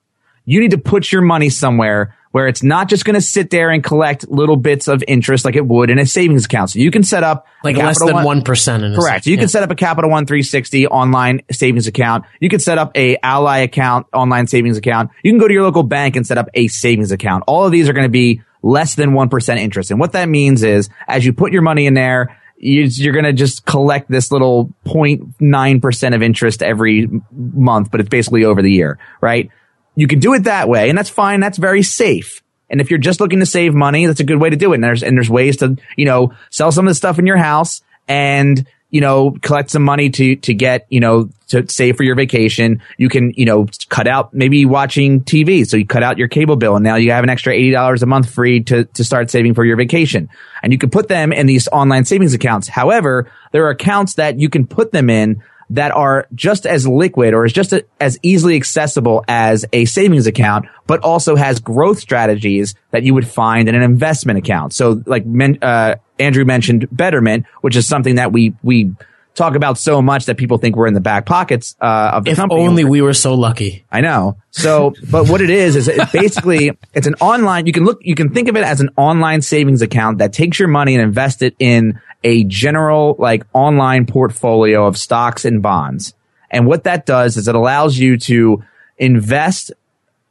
[0.47, 3.71] You need to put your money somewhere where it's not just going to sit there
[3.71, 6.71] and collect little bits of interest like it would in a savings account.
[6.71, 9.27] So you can set up like less than 1% in a Correct.
[9.27, 9.41] You yeah.
[9.41, 12.25] can set up a Capital One 360 online savings account.
[12.41, 15.11] You can set up a Ally account, online savings account.
[15.23, 17.45] You can go to your local bank and set up a savings account.
[17.47, 19.91] All of these are going to be less than 1% interest.
[19.91, 23.25] And what that means is as you put your money in there, you, you're going
[23.25, 28.73] to just collect this little 0.9% of interest every month, but it's basically over the
[28.73, 29.51] year, right?
[29.95, 31.41] You can do it that way and that's fine.
[31.41, 32.43] That's very safe.
[32.71, 34.77] And if you're just looking to save money, that's a good way to do it.
[34.77, 37.39] And there's, and there's ways to, you know, sell some of the stuff in your
[37.39, 42.05] house and, you know, collect some money to, to get, you know, to save for
[42.05, 42.81] your vacation.
[42.97, 45.67] You can, you know, cut out maybe watching TV.
[45.67, 48.07] So you cut out your cable bill and now you have an extra $80 a
[48.07, 50.29] month free to, to start saving for your vacation.
[50.63, 52.69] And you can put them in these online savings accounts.
[52.69, 57.35] However, there are accounts that you can put them in that are just as liquid
[57.35, 62.75] or is just as easily accessible as a savings account, but also has growth strategies
[62.91, 64.73] that you would find in an investment account.
[64.73, 68.93] So like, men, uh, Andrew mentioned Betterment, which is something that we, we
[69.35, 72.33] talk about so much that people think we're in the back pockets, uh, of the
[72.33, 72.67] if company.
[72.67, 73.85] only we were so lucky.
[73.93, 74.39] I know.
[74.51, 78.17] So, but what it is, is it basically, it's an online, you can look, you
[78.17, 81.43] can think of it as an online savings account that takes your money and invest
[81.43, 86.15] it in a general, like online portfolio of stocks and bonds.
[86.51, 88.65] And what that does is it allows you to
[88.97, 89.73] invest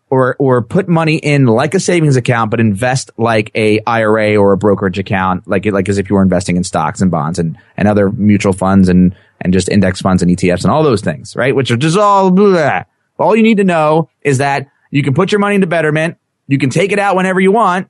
[0.10, 4.54] or, or put money in like a savings account, but invest like a IRA or
[4.54, 7.58] a brokerage account, like, like as if you were investing in stocks and bonds and,
[7.76, 11.36] and other mutual funds and, and just index funds and ETFs and all those things,
[11.36, 11.56] right?
[11.56, 12.84] Which are just all, blah.
[13.20, 16.18] all you need to know is that you can put your money into Betterment.
[16.48, 17.90] You can take it out whenever you want,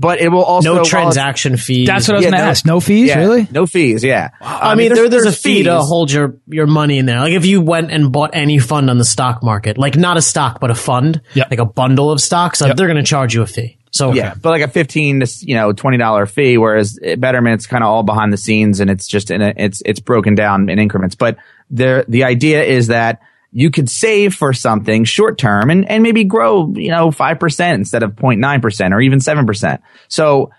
[0.00, 1.86] but it will also No transaction fees.
[1.86, 2.64] That's what I was Yeah, going to no- ask.
[2.66, 3.46] No fees, yeah, really?
[3.50, 4.02] No fees.
[4.02, 4.30] Yeah.
[4.40, 7.20] I mean, there, there's, a fee to hold your, your money in there.
[7.20, 10.22] Like if you went and bought any fund on the stock market, like not a
[10.22, 11.50] stock, but a fund, Yep.
[11.50, 12.76] like a bundle of stocks, Yep.
[12.76, 13.76] they're going to charge you a fee.
[13.92, 17.66] So Yeah, but like a fifteen to you know twenty dollar fee, whereas Betterment it's
[17.66, 20.68] kind of all behind the scenes and it's just in a, it's it's broken down
[20.70, 21.16] in increments.
[21.16, 21.38] But
[21.70, 23.20] the the idea is that
[23.52, 27.78] you could save for something short term and and maybe grow you know five percent
[27.78, 29.80] instead of 09 percent or even seven percent.
[30.08, 30.50] So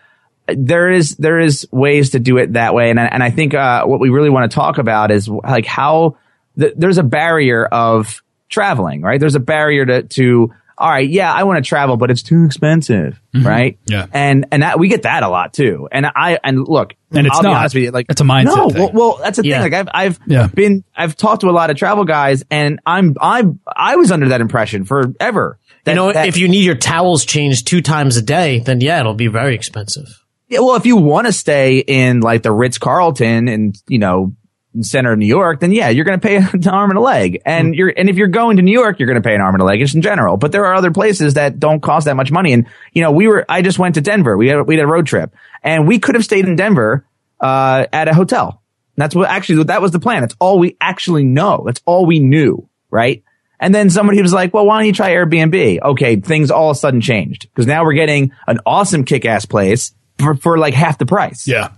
[0.47, 3.53] there is there is ways to do it that way, and I, and I think
[3.53, 6.17] uh, what we really want to talk about is like how
[6.59, 9.19] th- there's a barrier of traveling, right?
[9.19, 12.43] There's a barrier to to all right, yeah, I want to travel, but it's too
[12.45, 13.77] expensive, right?
[13.85, 13.91] Mm-hmm.
[13.93, 14.05] Yeah.
[14.13, 15.87] and and that we get that a lot too.
[15.91, 17.57] And I and look, And it's I'll not.
[17.57, 18.81] honest with you, like It's a mindset No, thing.
[18.81, 19.61] well, well, that's the Yeah.
[19.61, 19.71] thing.
[19.71, 20.47] Like I've I've Yeah.
[20.47, 24.29] been I've talked to a lot of travel guys, and I'm I'm I was under
[24.29, 25.59] that impression forever.
[25.85, 28.81] That, you know, that- if you need your towels changed two times a day, then
[28.81, 30.07] yeah, it'll be very expensive.
[30.47, 34.23] Yeah, well, if you want to stay in like the Ritz Carlton and you know
[34.25, 34.35] in
[34.79, 37.41] center of New York, then yeah, you're going to pay an arm and a leg.
[37.45, 39.55] And you're and if you're going to New York, you're going to pay an arm
[39.55, 40.37] and a leg just in general.
[40.37, 42.53] But there are other places that don't cost that much money.
[42.53, 44.37] And you know, we were I just went to Denver.
[44.37, 47.05] We had we had a road trip, and we could have stayed in Denver
[47.39, 48.61] uh, at a hotel.
[48.97, 50.21] That's what actually that was the plan.
[50.21, 51.63] That's all we actually know.
[51.65, 53.23] That's all we knew, right?
[53.59, 55.81] And then somebody was like, well, why don't you try Airbnb?
[55.81, 59.45] Okay, things all of a sudden changed because now we're getting an awesome kick ass
[59.45, 61.47] place for, for like half the price.
[61.47, 61.69] Yeah.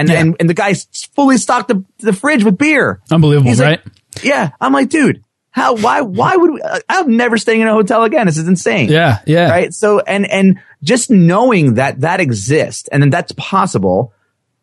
[0.00, 3.00] And, and, and the guy s- fully stocked the, the fridge with beer.
[3.10, 3.94] Unbelievable, He's like- right?
[4.22, 4.50] yeah.
[4.60, 8.26] I'm like, dude, how, why, why would we, I'm never staying in a hotel again.
[8.26, 8.88] This is insane.
[8.90, 9.50] Yeah, yeah.
[9.50, 9.74] Right.
[9.74, 14.12] So, and, and just knowing that that exists and then that's possible.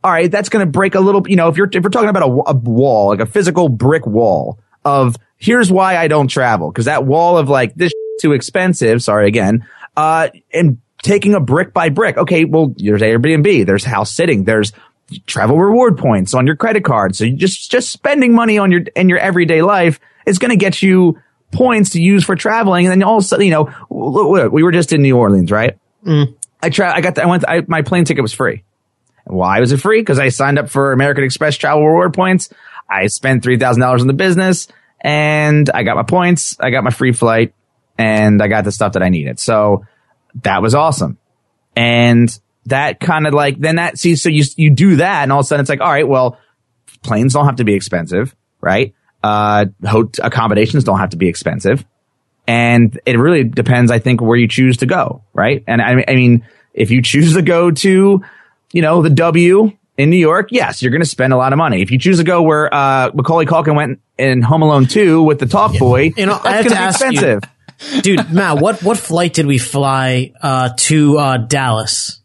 [0.03, 0.31] All right.
[0.31, 2.51] That's going to break a little, you know, if you're, if we're talking about a,
[2.51, 6.71] a wall, like a physical brick wall of here's why I don't travel.
[6.71, 9.01] Cause that wall of like this too expensive.
[9.03, 9.67] Sorry again.
[9.97, 12.17] Uh, and taking a brick by brick.
[12.17, 12.45] Okay.
[12.45, 13.65] Well, there's Airbnb.
[13.65, 14.43] There's house sitting.
[14.43, 14.71] There's
[15.25, 17.15] travel reward points on your credit card.
[17.15, 20.57] So you just, just spending money on your, in your everyday life is going to
[20.57, 21.19] get you
[21.51, 22.85] points to use for traveling.
[22.85, 25.51] And then all of a sudden, you know, look, we were just in New Orleans,
[25.51, 25.77] right?
[26.05, 26.35] Mm.
[26.61, 28.63] I tra- I got, the, I went, I, my plane ticket was free.
[29.25, 30.01] Why was it free?
[30.01, 32.49] Because I signed up for American Express travel reward points.
[32.89, 34.67] I spent $3,000 in the business
[35.01, 36.57] and I got my points.
[36.59, 37.53] I got my free flight
[37.97, 39.39] and I got the stuff that I needed.
[39.39, 39.85] So
[40.43, 41.17] that was awesome.
[41.75, 42.37] And
[42.67, 45.45] that kind of like, then that, see, so you, you do that and all of
[45.45, 46.37] a sudden it's like, all right, well,
[47.03, 48.93] planes don't have to be expensive, right?
[49.23, 51.85] Uh, hot- accommodations don't have to be expensive.
[52.47, 55.63] And it really depends, I think, where you choose to go, right?
[55.67, 58.23] And I, I mean, if you choose to go to,
[58.71, 61.57] you know, the W in New York, yes, you're going to spend a lot of
[61.57, 61.81] money.
[61.81, 65.39] If you choose to go where, uh, Macaulay Culkin went in Home Alone 2 with
[65.39, 67.43] the Talk Boy, You know, I that's going to be ask
[67.95, 72.21] you- Dude, Matt, what, what flight did we fly, uh, to, uh, Dallas?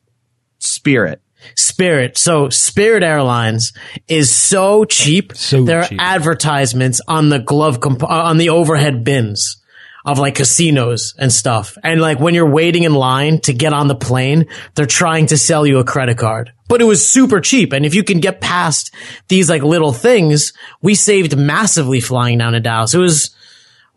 [0.60, 1.20] Spirit.
[1.56, 2.16] Spirit.
[2.18, 3.72] So Spirit Airlines
[4.08, 5.34] is so cheap.
[5.34, 5.98] So there cheap.
[5.98, 9.60] are advertisements on the glove comp- uh, on the overhead bins
[10.04, 11.76] of like casinos and stuff.
[11.82, 15.38] And like when you're waiting in line to get on the plane, they're trying to
[15.38, 16.52] sell you a credit card.
[16.68, 17.72] But it was super cheap.
[17.72, 18.94] And if you can get past
[19.28, 22.94] these like little things, we saved massively flying down to Dallas.
[22.94, 23.34] It was,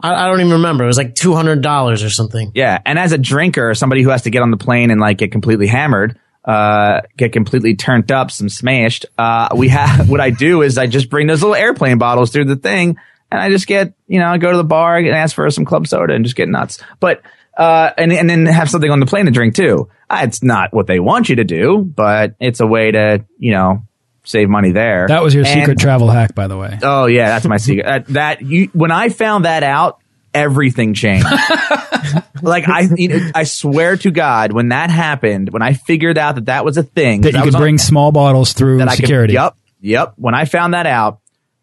[0.01, 0.83] I, I don't even remember.
[0.83, 2.51] It was like $200 or something.
[2.55, 2.79] Yeah.
[2.85, 5.31] And as a drinker, somebody who has to get on the plane and like get
[5.31, 10.61] completely hammered, uh, get completely turned up, some smashed, uh, we have, what I do
[10.61, 12.97] is I just bring those little airplane bottles through the thing
[13.31, 15.65] and I just get, you know, I go to the bar and ask for some
[15.65, 16.81] club soda and just get nuts.
[16.99, 17.21] But,
[17.57, 19.89] uh, and, and then have something on the plane to drink too.
[20.09, 23.51] Uh, it's not what they want you to do, but it's a way to, you
[23.51, 23.83] know,
[24.25, 25.07] save money there.
[25.07, 26.77] That was your And- secret travel hack, by the way.
[26.81, 27.85] Oh yeah, that's my secret.
[27.87, 29.99] Uh, that you, when I found that out,
[30.33, 31.25] everything changed.
[32.41, 36.35] like I, you know, I swear to God, when that happened, when I figured out
[36.35, 38.95] that that was a thing, That you could on- bring small bottles through that I
[38.95, 39.33] security.
[39.33, 40.13] Could, yep, yep.
[40.17, 41.19] When I found that out,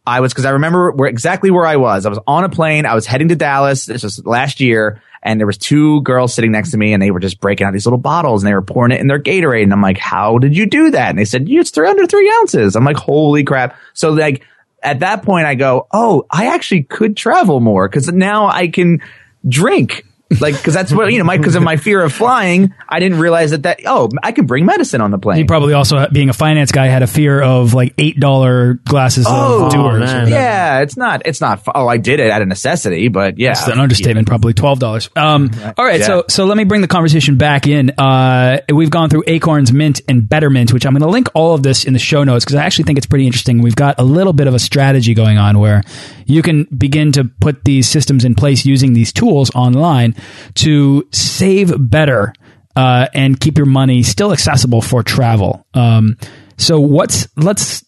[0.06, 2.06] I was because I remember where exactly where I was.
[2.06, 2.86] I was on a plane.
[2.86, 3.84] I was heading to Dallas.
[3.86, 7.10] This was last year, and there was two girls sitting next to me, and they
[7.10, 9.62] were just breaking out these little bottles, and they were pouring it in their Gatorade.
[9.62, 12.32] And I'm like, "How did you do that?" And they said, "It's three under three
[12.40, 14.42] ounces." I'm like, "Holy crap!" So like
[14.82, 19.00] at that point, I go, "Oh, I actually could travel more because now I can
[19.48, 20.04] drink."
[20.40, 23.18] Like, because that's what you know, my because of my fear of flying, I didn't
[23.18, 25.38] realize that that oh, I can bring medicine on the plane.
[25.38, 29.26] he probably also, being a finance guy, had a fear of like eight dollar glasses
[29.28, 30.00] Oh, of doers.
[30.00, 30.28] man.
[30.28, 31.22] Yeah, it's not.
[31.24, 31.62] It's not.
[31.74, 35.10] Oh, I did it out of necessity, but yeah, It's an understatement, probably twelve dollars.
[35.16, 36.06] Um, all right, Yeah.
[36.06, 37.90] so so let me bring the conversation back in.
[37.98, 41.64] Uh, we've gone through Acorns Mint and Betterment, which I'm going to link all of
[41.64, 43.62] this in the show notes because I actually think it's pretty interesting.
[43.62, 45.82] We've got a little bit of a strategy going on where
[46.26, 50.14] you can begin to put these systems in place using these tools online
[50.56, 52.32] to save better
[52.76, 55.66] uh, and keep your money still accessible for travel.
[55.74, 56.16] Um,
[56.56, 57.84] so what's let's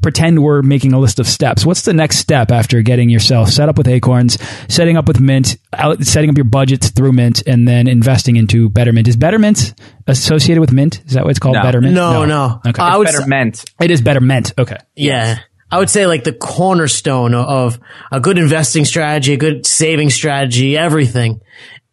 [0.00, 1.64] pretend we're making a list of steps.
[1.64, 4.36] What's the next step after getting yourself set up with Acorns,
[4.68, 8.68] setting up with Mint, out, setting up your budgets through Mint, and then investing into
[8.68, 9.06] Betterment?
[9.06, 9.74] Is Betterment
[10.08, 11.02] associated with Mint?
[11.06, 11.54] Is that what it's called?
[11.54, 11.62] No.
[11.62, 11.94] Betterment?
[11.94, 12.60] No, no.
[12.66, 12.82] Okay.
[12.82, 13.64] I would better s- meant.
[13.80, 14.52] it is Betterment.
[14.58, 14.78] Okay.
[14.96, 15.38] Yeah.
[15.72, 17.80] I would say like the cornerstone of
[18.12, 21.40] a good investing strategy, a good saving strategy, everything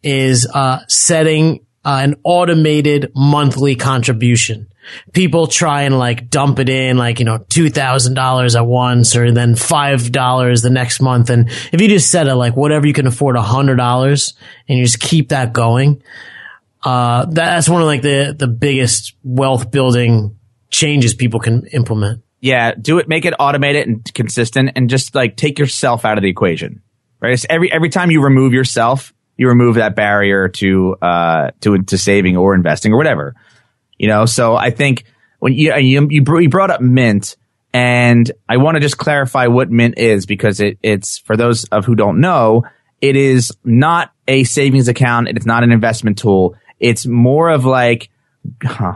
[0.02, 4.68] is uh, setting uh, an automated monthly contribution.
[5.14, 9.54] People try and like dump it in like, you know, $2,000 at once or then
[9.54, 11.30] $5 the next month.
[11.30, 14.34] And if you just set it like whatever you can afford $100
[14.68, 16.02] and you just keep that going,
[16.82, 20.36] uh, that's one of like the, the biggest wealth building
[20.68, 22.22] changes people can implement.
[22.40, 23.08] Yeah, do it.
[23.08, 26.82] Make it automated and consistent, and just like take yourself out of the equation.
[27.20, 27.34] Right.
[27.34, 31.98] It's every every time you remove yourself, you remove that barrier to uh to to
[31.98, 33.34] saving or investing or whatever.
[33.98, 34.24] You know.
[34.24, 35.04] So I think
[35.38, 37.36] when you you you br- you brought up Mint,
[37.74, 41.84] and I want to just clarify what Mint is because it it's for those of
[41.84, 42.64] who don't know,
[43.02, 45.28] it is not a savings account.
[45.28, 46.56] It's not an investment tool.
[46.78, 48.08] It's more of like.
[48.62, 48.94] Huh,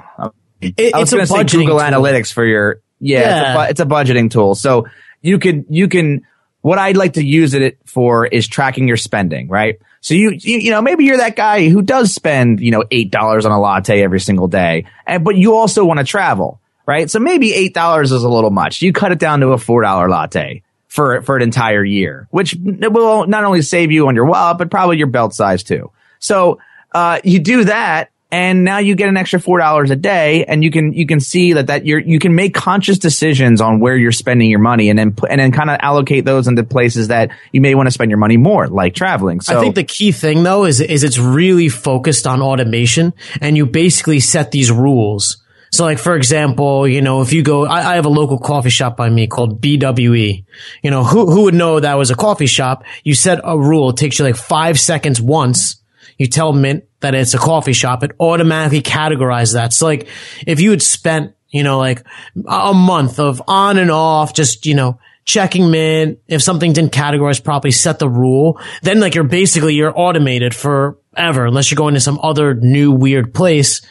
[0.63, 1.89] It- I was it's a going to say budgeting Google tool.
[1.89, 4.55] Analytics for your yeah, It's, a, bu- it's a budgeting tool.
[4.55, 4.87] So
[5.23, 6.27] you could you can
[6.61, 9.79] what I'd like to use it for is tracking your spending, right?
[10.01, 13.11] So you you, you know maybe you're that guy who does spend you know eight
[13.11, 17.11] dollars on a latte every single day, and but you also want to travel, right?
[17.11, 18.83] So maybe eight dollars is a little much.
[18.83, 22.55] You cut it down to a four dollar latte for for an entire year, which
[22.55, 25.91] will not only save you on your wallet but probably your belt size too.
[26.19, 26.59] So
[26.93, 30.65] uh, you do that, and now you get an extra four dollars a day, and
[30.65, 33.97] you can you can see that that you're you can make conscious decisions on where
[33.97, 37.09] you're spending your money, and then put, and then kind of allocate those into places
[37.09, 39.41] that you may want to spend your money more, like traveling.
[39.41, 43.57] So I think the key thing though is is it's really focused on automation and
[43.57, 45.41] you basically set these rules.
[45.71, 48.71] So like for example, you know, if you go I, I have a local coffee
[48.71, 50.45] shop by me called BWE.
[50.83, 52.83] You know, who who would know that was a coffee shop?
[53.05, 55.84] You set a rule, it takes you like five seconds once.
[56.19, 59.73] You tell Mint that it's a coffee shop, it automatically categorizes that.
[59.73, 60.09] So like
[60.47, 62.05] if you had spent, you know, like
[62.49, 66.19] a month of on and off, just, you know, checking mint.
[66.29, 68.61] If something didn't categorize properly, set the rule.
[68.83, 73.33] Then like you're basically, you're automated forever unless you're going to some other new weird
[73.33, 73.83] place.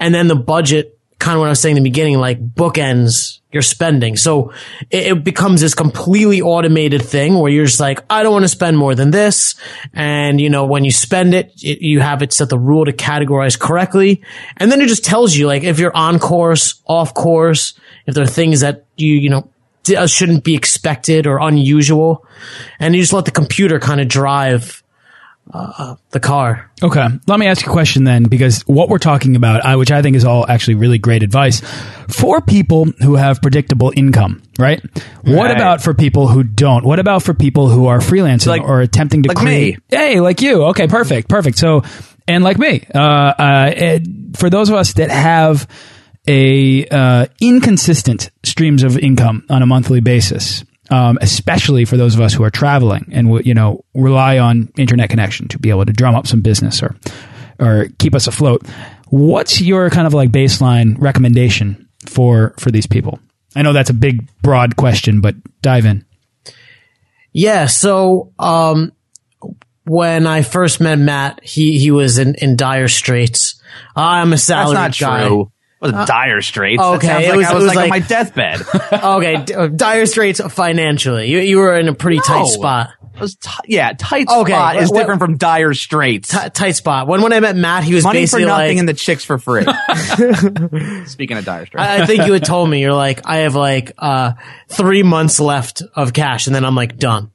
[0.00, 0.91] And then the budget,
[1.22, 4.16] kind of what I was saying in the beginning, like bookends your spending.
[4.16, 4.52] So
[4.90, 8.48] it, it becomes this completely automated thing where you're just like, I don't want to
[8.48, 9.54] spend more than this.
[9.94, 12.92] And you know, when you spend it, it, you have it set the rule to
[12.92, 14.22] categorize correctly.
[14.56, 17.74] And then it just tells you like if you're on course, off course,
[18.06, 19.48] if there are things that you, you know,
[19.96, 22.26] uh, shouldn't be expected or unusual.
[22.80, 24.82] And you just let the computer kind of drive
[25.52, 26.70] uh, the car.
[26.82, 27.06] Okay.
[27.26, 30.00] Let me ask you a question then, because what we're talking about, I, which I
[30.02, 31.60] think is all actually really great advice
[32.08, 34.80] for people who have predictable income, right?
[35.22, 35.56] What Right.
[35.56, 36.84] about for people who don't?
[36.84, 39.76] What about for people who are freelancing Like- or attempting to like create?
[39.76, 39.82] me.
[39.96, 40.64] Hey, like you.
[40.66, 41.58] Okay, perfect, perfect.
[41.58, 41.82] So,
[42.28, 45.66] and like me, uh, uh, and for those of us that have
[46.28, 52.20] a uh, inconsistent streams of income on a monthly basis, um, especially for those of
[52.20, 55.92] us who are traveling and you know rely on internet connection to be able to
[55.92, 56.94] drum up some business or
[57.58, 58.66] or keep us afloat.
[59.08, 63.18] What's your kind of like baseline recommendation for for these people?
[63.54, 66.04] I know that's a big, broad question, but dive in.
[67.32, 67.66] Yeah.
[67.66, 68.92] So, um,
[69.84, 73.60] when I first met Matt, he, he was in, in dire straits.
[73.96, 75.26] I'm a That's salaried guy.
[75.28, 75.52] true.
[75.82, 76.80] Was dire straits.
[76.80, 78.60] okay, That sounds like was- I was, was like, on my deathbed.
[78.92, 79.44] okay.
[79.44, 81.28] d- uh, Dire straits financially.
[81.28, 82.90] You, you were in a pretty tight spot.
[83.20, 86.30] Was t- yeah, tight Okay, spot is what- different from dire straits.
[86.30, 87.08] T- tight spot.
[87.08, 89.38] When, when I met Matt, he was Money for nothing like, and the chicks for
[89.38, 89.64] free.
[91.06, 91.86] Speaking of dire straits.
[91.88, 94.32] I I think you had told me you're like I have like uh
[94.68, 97.30] three months left of cash and then I'm like done.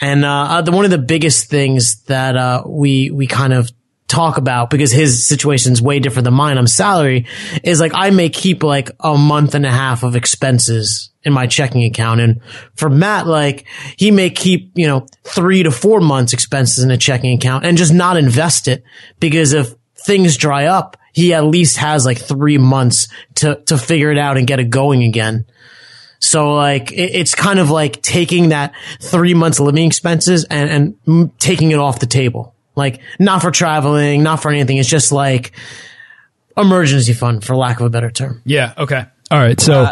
[0.00, 3.70] And uh, uh the one of the biggest things that uh we we kind of
[4.12, 6.58] talk about because his situation is way different than mine.
[6.58, 7.26] I'm salary
[7.64, 11.46] is like I may keep like a month and a half of expenses in my
[11.46, 12.20] checking account.
[12.20, 12.40] And
[12.74, 16.98] for Matt, like he may keep, you know, three to four months expenses in a
[16.98, 18.84] checking account and just not invest it
[19.18, 24.10] because if things dry up, he at least has like three months to, to figure
[24.10, 25.46] it out and get it going again.
[26.18, 31.38] So like it, it's kind of like taking that three months living expenses and, and
[31.38, 32.51] taking it off the table.
[32.74, 34.78] Like not for traveling, not for anything.
[34.78, 35.52] It's just like
[36.56, 38.42] emergency fund for lack of a better term.
[38.44, 38.74] Yeah.
[38.76, 39.04] Okay.
[39.30, 39.60] All right.
[39.60, 39.90] So,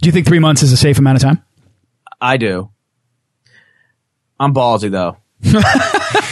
[0.00, 1.42] do you think three months is a safe amount of time?
[2.20, 2.70] I do.
[4.38, 5.16] I'm ballsy though.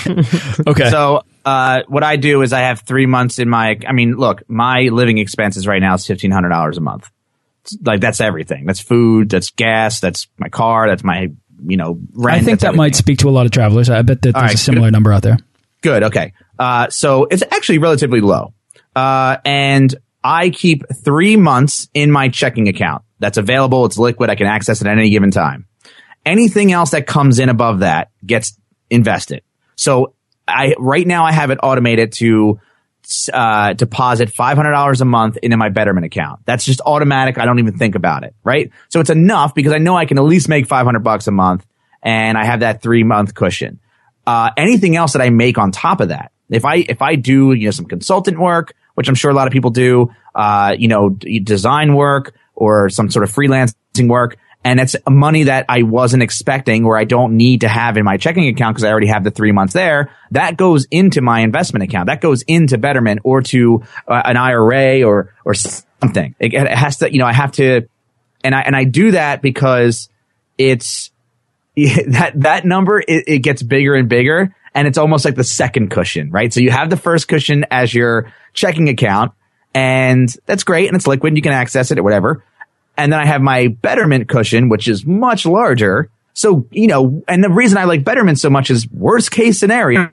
[0.66, 0.90] Okay.
[0.90, 3.78] So uh, what I do is I have three months in my.
[3.86, 7.10] I mean, look, my living expenses right now is fifteen hundred dollars a month.
[7.62, 8.66] It's Like that's everything.
[8.66, 9.30] That's food.
[9.30, 10.00] That's gas.
[10.00, 10.88] That's my car.
[10.88, 11.28] That's my
[11.64, 12.42] you know rent.
[12.42, 13.90] I think that's that might speak to a lot of travelers.
[13.90, 15.38] I bet that there's right, a similar number out there.
[15.82, 16.04] Good.
[16.04, 16.32] Okay.
[16.58, 18.54] Uh, so it's actually relatively low.
[18.94, 23.02] Uh, and I keep three months in my checking account.
[23.18, 23.84] That's available.
[23.84, 24.30] It's liquid.
[24.30, 25.66] I can access it at any given time.
[26.24, 28.56] Anything else that comes in above that gets
[28.90, 29.42] invested.
[29.76, 30.14] So
[30.46, 32.60] I, right now I have it automated to,
[33.32, 36.40] uh, deposit $500 a month into my Betterment account.
[36.46, 37.38] That's just automatic.
[37.38, 38.34] I don't even think about it.
[38.44, 38.70] Right.
[38.88, 41.66] So it's enough because I know I can at least make 500 bucks a month
[42.02, 43.80] and I have that three month cushion
[44.26, 46.32] uh, anything else that I make on top of that.
[46.48, 49.46] If I if I do you know some consultant work, which I'm sure a lot
[49.46, 54.78] of people do, uh, you know, design work or some sort of freelancing work, and
[54.78, 58.48] it's money that I wasn't expecting or I don't need to have in my checking
[58.48, 60.12] account because I already have the three months there.
[60.30, 62.06] That goes into my investment account.
[62.06, 66.34] That goes into Betterment or to uh, an IRA or or something.
[66.38, 67.88] It, it has to, you know, I have to,
[68.44, 70.08] and I and I do that because
[70.58, 71.10] it's
[71.76, 75.90] that that number it, it gets bigger and bigger and it's almost like the second
[75.90, 76.52] cushion right?
[76.52, 79.32] So you have the first cushion as your checking account
[79.74, 82.44] and that's great and it's liquid and you can access it or whatever.
[82.96, 86.10] And then i have my betterment cushion which is much larger.
[86.34, 90.10] So you know and the reason i like betterment so much is worst case scenario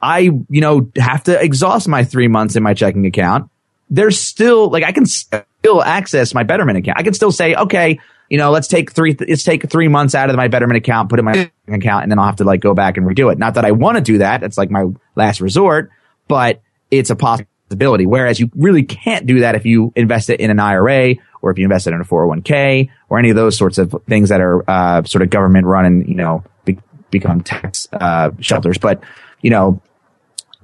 [0.00, 3.50] i you know have to exhaust my three months in my checking account.
[3.90, 6.98] There's still like I can still access my Betterment account.
[6.98, 7.98] I can still say, okay,
[8.28, 11.18] you know, let's take three, let's take three months out of my Betterment account, put
[11.18, 13.38] it in my account, and then I'll have to like go back and redo it.
[13.38, 14.42] Not that I want to do that.
[14.42, 15.90] It's like my last resort,
[16.26, 16.60] but
[16.90, 18.06] it's a possibility.
[18.06, 21.58] Whereas you really can't do that if you invest it in an IRA or if
[21.58, 24.68] you invest it in a 401k or any of those sorts of things that are,
[24.68, 26.78] uh, sort of government run and, you know, be,
[27.10, 28.78] become tax, uh, shelters.
[28.78, 29.02] But,
[29.40, 29.80] you know,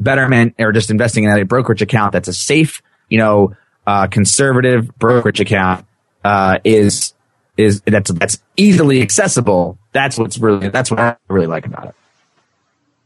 [0.01, 3.55] Betterment or just investing in a brokerage account that's a safe, you know,
[3.87, 5.87] uh, conservative brokerage account,
[6.25, 7.15] uh, is,
[7.57, 9.78] is, that's, that's easily accessible.
[9.92, 11.94] That's what's really, that's what I really like about it.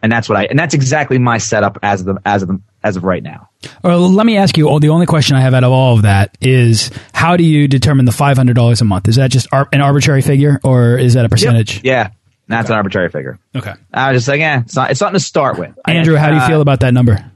[0.01, 2.61] And that's what I, and that's exactly my setup as of the, as of the,
[2.85, 3.49] as of right now.
[3.83, 4.69] Or let me ask you.
[4.69, 7.67] Oh, the only question I have out of all of that is, how do you
[7.67, 9.09] determine the five hundred dollars a month?
[9.09, 11.83] Is that just ar- an arbitrary figure, or is that a percentage?
[11.83, 12.11] Yeah.
[12.47, 13.39] That's an arbitrary figure.
[13.55, 13.75] Okay.
[13.93, 15.77] I was just like, yeah, it's not, it's something to start with.
[15.87, 17.31] Andrew, how do you Uh, feel about that number?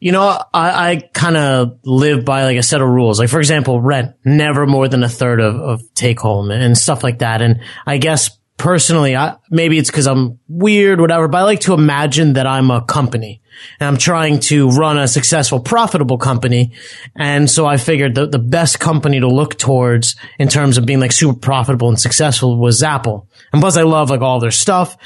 [0.00, 3.18] You know, I, I kind of live by like a set of rules.
[3.18, 7.02] Like, for example, rent, never more than a third of, of take home and stuff
[7.02, 7.42] like that.
[7.42, 11.72] And I guess personally, I, maybe it's because I'm weird, whatever, but I like to
[11.72, 13.40] imagine that I'm a company
[13.80, 16.72] and I'm trying to run a successful, profitable company.
[17.16, 21.00] And so I figured the, the best company to look towards in terms of being
[21.00, 23.28] like super profitable and successful was Apple.
[23.52, 24.96] And plus I love like all their stuff.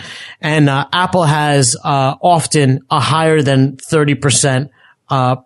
[0.41, 4.71] And, uh, Apple has, uh, often a higher than 30%,
[5.13, 5.37] uh,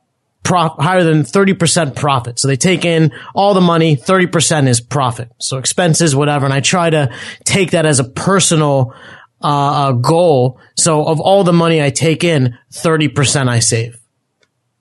[0.45, 2.39] prof- higher than 30% profit.
[2.39, 5.33] So they take in all the money, 30% is profit.
[5.39, 6.45] So expenses, whatever.
[6.47, 7.13] And I try to
[7.45, 8.95] take that as a personal,
[9.41, 10.61] uh, goal.
[10.77, 13.99] So of all the money I take in, 30% I save.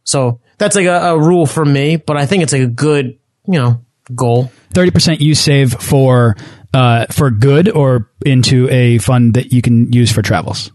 [0.03, 3.17] So that's like a, a rule for me, but I think it's like a good,
[3.47, 3.83] you know,
[4.13, 4.51] goal.
[4.73, 6.37] 30% you save for,
[6.75, 10.71] uh, for good or into a fund that you can use for travels?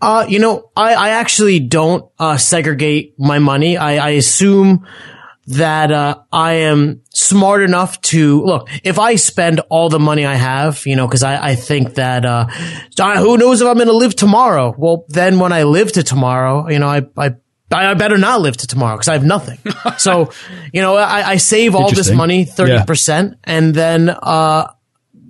[0.00, 3.76] Uh, you know, I, I actually don't uh, segregate my money.
[3.76, 4.86] I, I assume
[5.48, 8.68] that uh, I am smart enough to look.
[8.82, 12.24] If I spend all the money I have, you know, because I, I think that
[12.24, 14.74] uh, who knows if I'm going to live tomorrow.
[14.76, 17.36] Well, then when I live to tomorrow, you know, I I
[17.70, 19.58] I better not live to tomorrow because I have nothing.
[19.98, 20.32] so,
[20.72, 23.34] you know, I, I save all this money, 30%, yeah.
[23.42, 24.72] and then, uh,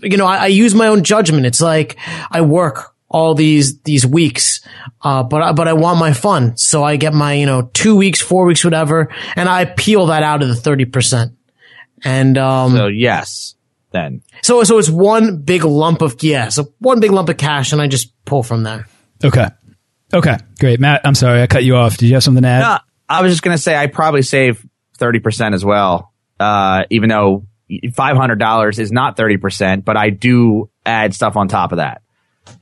[0.02, 1.46] you know, I, I, use my own judgment.
[1.46, 1.96] It's like
[2.30, 4.61] I work all these these weeks.
[5.02, 8.20] Uh, but but I want my fun, so I get my you know two weeks,
[8.20, 11.32] four weeks, whatever, and I peel that out of the thirty percent.
[12.04, 13.54] And um, so yes,
[13.92, 17.72] then so so it's one big lump of yeah, so one big lump of cash,
[17.72, 18.86] and I just pull from there.
[19.24, 19.48] Okay,
[20.12, 21.02] okay, great, Matt.
[21.04, 21.96] I'm sorry I cut you off.
[21.96, 22.61] Did you have something to add?
[22.61, 22.78] No,
[23.09, 24.64] I was just gonna say I probably save
[24.98, 27.46] thirty percent as well, uh, even though
[27.94, 31.78] five hundred dollars is not thirty percent, but I do add stuff on top of
[31.78, 32.02] that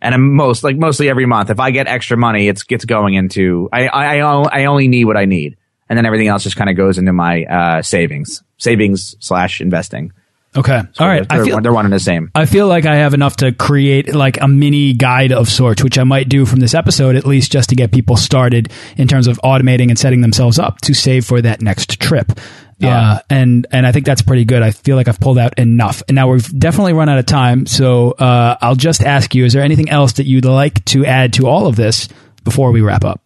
[0.01, 1.51] and I'm most like mostly every month.
[1.51, 5.17] If I get extra money, it's gets going into I I I only need what
[5.17, 5.57] I need,
[5.89, 10.13] and then everything else just kind of goes into my uh, savings, savings slash investing.
[10.57, 10.83] Okay.
[10.93, 11.29] So All right.
[11.29, 12.31] They're, I feel, they're one and the same.
[12.35, 15.99] I feel like I have enough to create like a mini guide of sorts, which
[15.99, 19.27] I might do from this episode, at least just to get people started in terms
[19.27, 22.33] of automating and setting themselves up to save for that next trip.
[22.79, 23.13] Yeah.
[23.13, 24.63] Uh, and, and I think that's pretty good.
[24.63, 26.03] I feel like I've pulled out enough.
[26.09, 27.67] And now we've definitely run out of time.
[27.67, 31.35] So, uh, I'll just ask you, is there anything else that you'd like to add
[31.35, 32.09] to all of this
[32.43, 33.21] before we wrap up?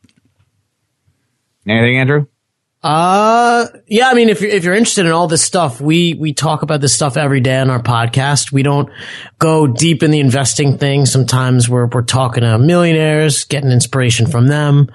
[1.66, 2.26] Anything, Andrew?
[2.80, 4.08] Uh, yeah.
[4.08, 6.80] I mean, if you're, if you're interested in all this stuff, we, we talk about
[6.80, 8.52] this stuff every day on our podcast.
[8.52, 8.88] We don't
[9.38, 11.04] go deep in the investing thing.
[11.04, 14.90] Sometimes we're, we're talking to millionaires, getting inspiration from them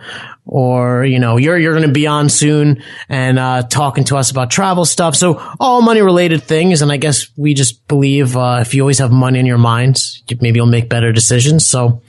[0.45, 4.31] or you know you're you're going to be on soon and uh, talking to us
[4.31, 5.15] about travel stuff.
[5.15, 8.99] So all money related things, and I guess we just believe uh, if you always
[8.99, 10.01] have money in your mind,
[10.41, 11.65] maybe you'll make better decisions.
[11.65, 12.01] So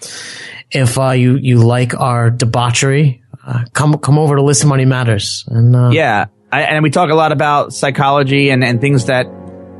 [0.71, 5.45] if uh, you you like our debauchery, uh, come come over to Listen Money Matters.
[5.49, 9.27] And uh, yeah, I, and we talk a lot about psychology and and things that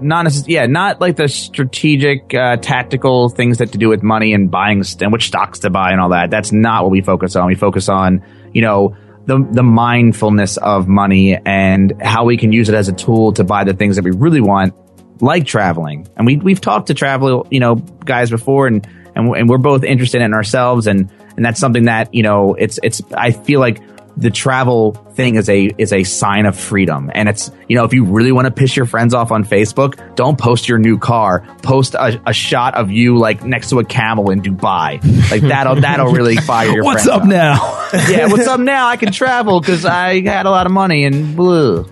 [0.03, 4.35] not necessarily, yeah, not like the strategic, uh, tactical things that to do with money
[4.35, 6.31] and buying and which stocks to buy and all that.
[6.31, 7.47] That's not what we focus on.
[7.47, 8.23] We focus on
[8.55, 8.97] you know,
[9.27, 13.45] the, the mindfulness of money and how we can use it as a tool to
[13.45, 14.75] buy the things that we really want,
[15.21, 16.09] like traveling.
[16.17, 19.85] And we, we've talked to travel, you know, guys before and, and, and we're both
[19.85, 20.87] interested in ourselves.
[20.87, 23.81] And, and that's something that, you know, it's, it's, I feel like
[24.17, 27.11] the travel thing is a is a sign of freedom.
[27.15, 30.15] And it's you know if you really want to piss your friends off on facebook
[30.15, 31.47] don't post your new car.
[31.63, 35.03] Post a, a shot of you like next to a camel in dubai.
[35.31, 37.07] Like that'll that'll really fire your friends.
[37.07, 37.81] what's up, up, now?
[38.11, 38.89] Yeah what's up now?
[38.89, 41.87] I can travel because i had a lot of money and blue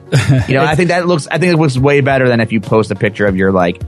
[0.49, 2.61] you know i think that looks i think it looks way better than if you
[2.61, 3.81] post a picture of your like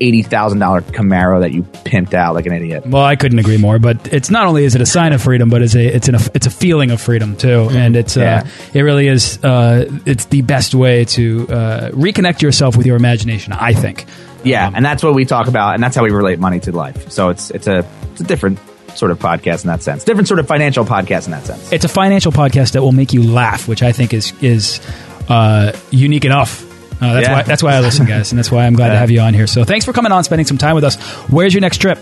[0.00, 2.86] eighty thousand dollar Camaro that you pimped out like an idiot.
[2.86, 3.78] Well, I couldn't agree more.
[3.78, 6.16] But it's not only is it a sign of freedom, but it's a it's an
[6.34, 7.76] it's a feeling of freedom too, mm-hmm.
[7.76, 8.42] and it's uh, yeah.
[8.44, 12.96] uh, it really is uh, it's the best way to uh, reconnect yourself with your
[12.96, 13.52] imagination.
[13.52, 14.06] I think.
[14.42, 16.72] Yeah, um, and that's what we talk about, and that's how we relate money to
[16.72, 17.10] life.
[17.10, 18.58] So it's it's a it's a different
[18.94, 20.04] sort of podcast in that sense.
[20.04, 21.72] Different sort of financial podcast in that sense.
[21.72, 24.80] It's a financial podcast that will make you laugh, which I think is is
[25.28, 26.69] uh, unique enough
[27.00, 27.32] uh, that's yeah.
[27.32, 28.92] why that's why I listen, guys, and that's why I'm glad yeah.
[28.92, 29.46] to have you on here.
[29.46, 31.00] So thanks for coming on, spending some time with us.
[31.28, 31.98] Where's your next trip?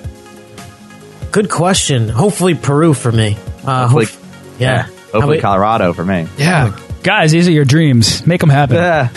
[1.30, 2.08] Good question.
[2.08, 3.36] Hopefully Peru for me.
[3.64, 4.88] Uh, hopefully, hope, yeah.
[4.88, 4.94] yeah.
[5.12, 6.26] Hopefully Colorado for me.
[6.36, 8.26] Yeah, guys, these are your dreams.
[8.26, 8.76] Make them happen.
[8.76, 9.10] Yeah.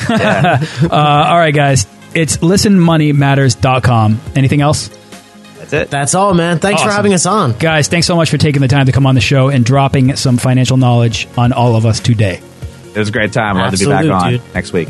[0.84, 1.88] uh, all right, guys.
[2.14, 4.20] It's listenmoneymatters.com.
[4.36, 4.90] Anything else?
[5.58, 5.90] That's it.
[5.90, 6.60] That's all, man.
[6.60, 6.90] Thanks awesome.
[6.90, 7.54] for having us on.
[7.54, 10.16] Guys, thanks so much for taking the time to come on the show and dropping
[10.16, 12.42] some financial knowledge on all of us today.
[12.94, 13.56] It was a great time.
[13.56, 14.54] i Love to be back on dude.
[14.54, 14.90] next week.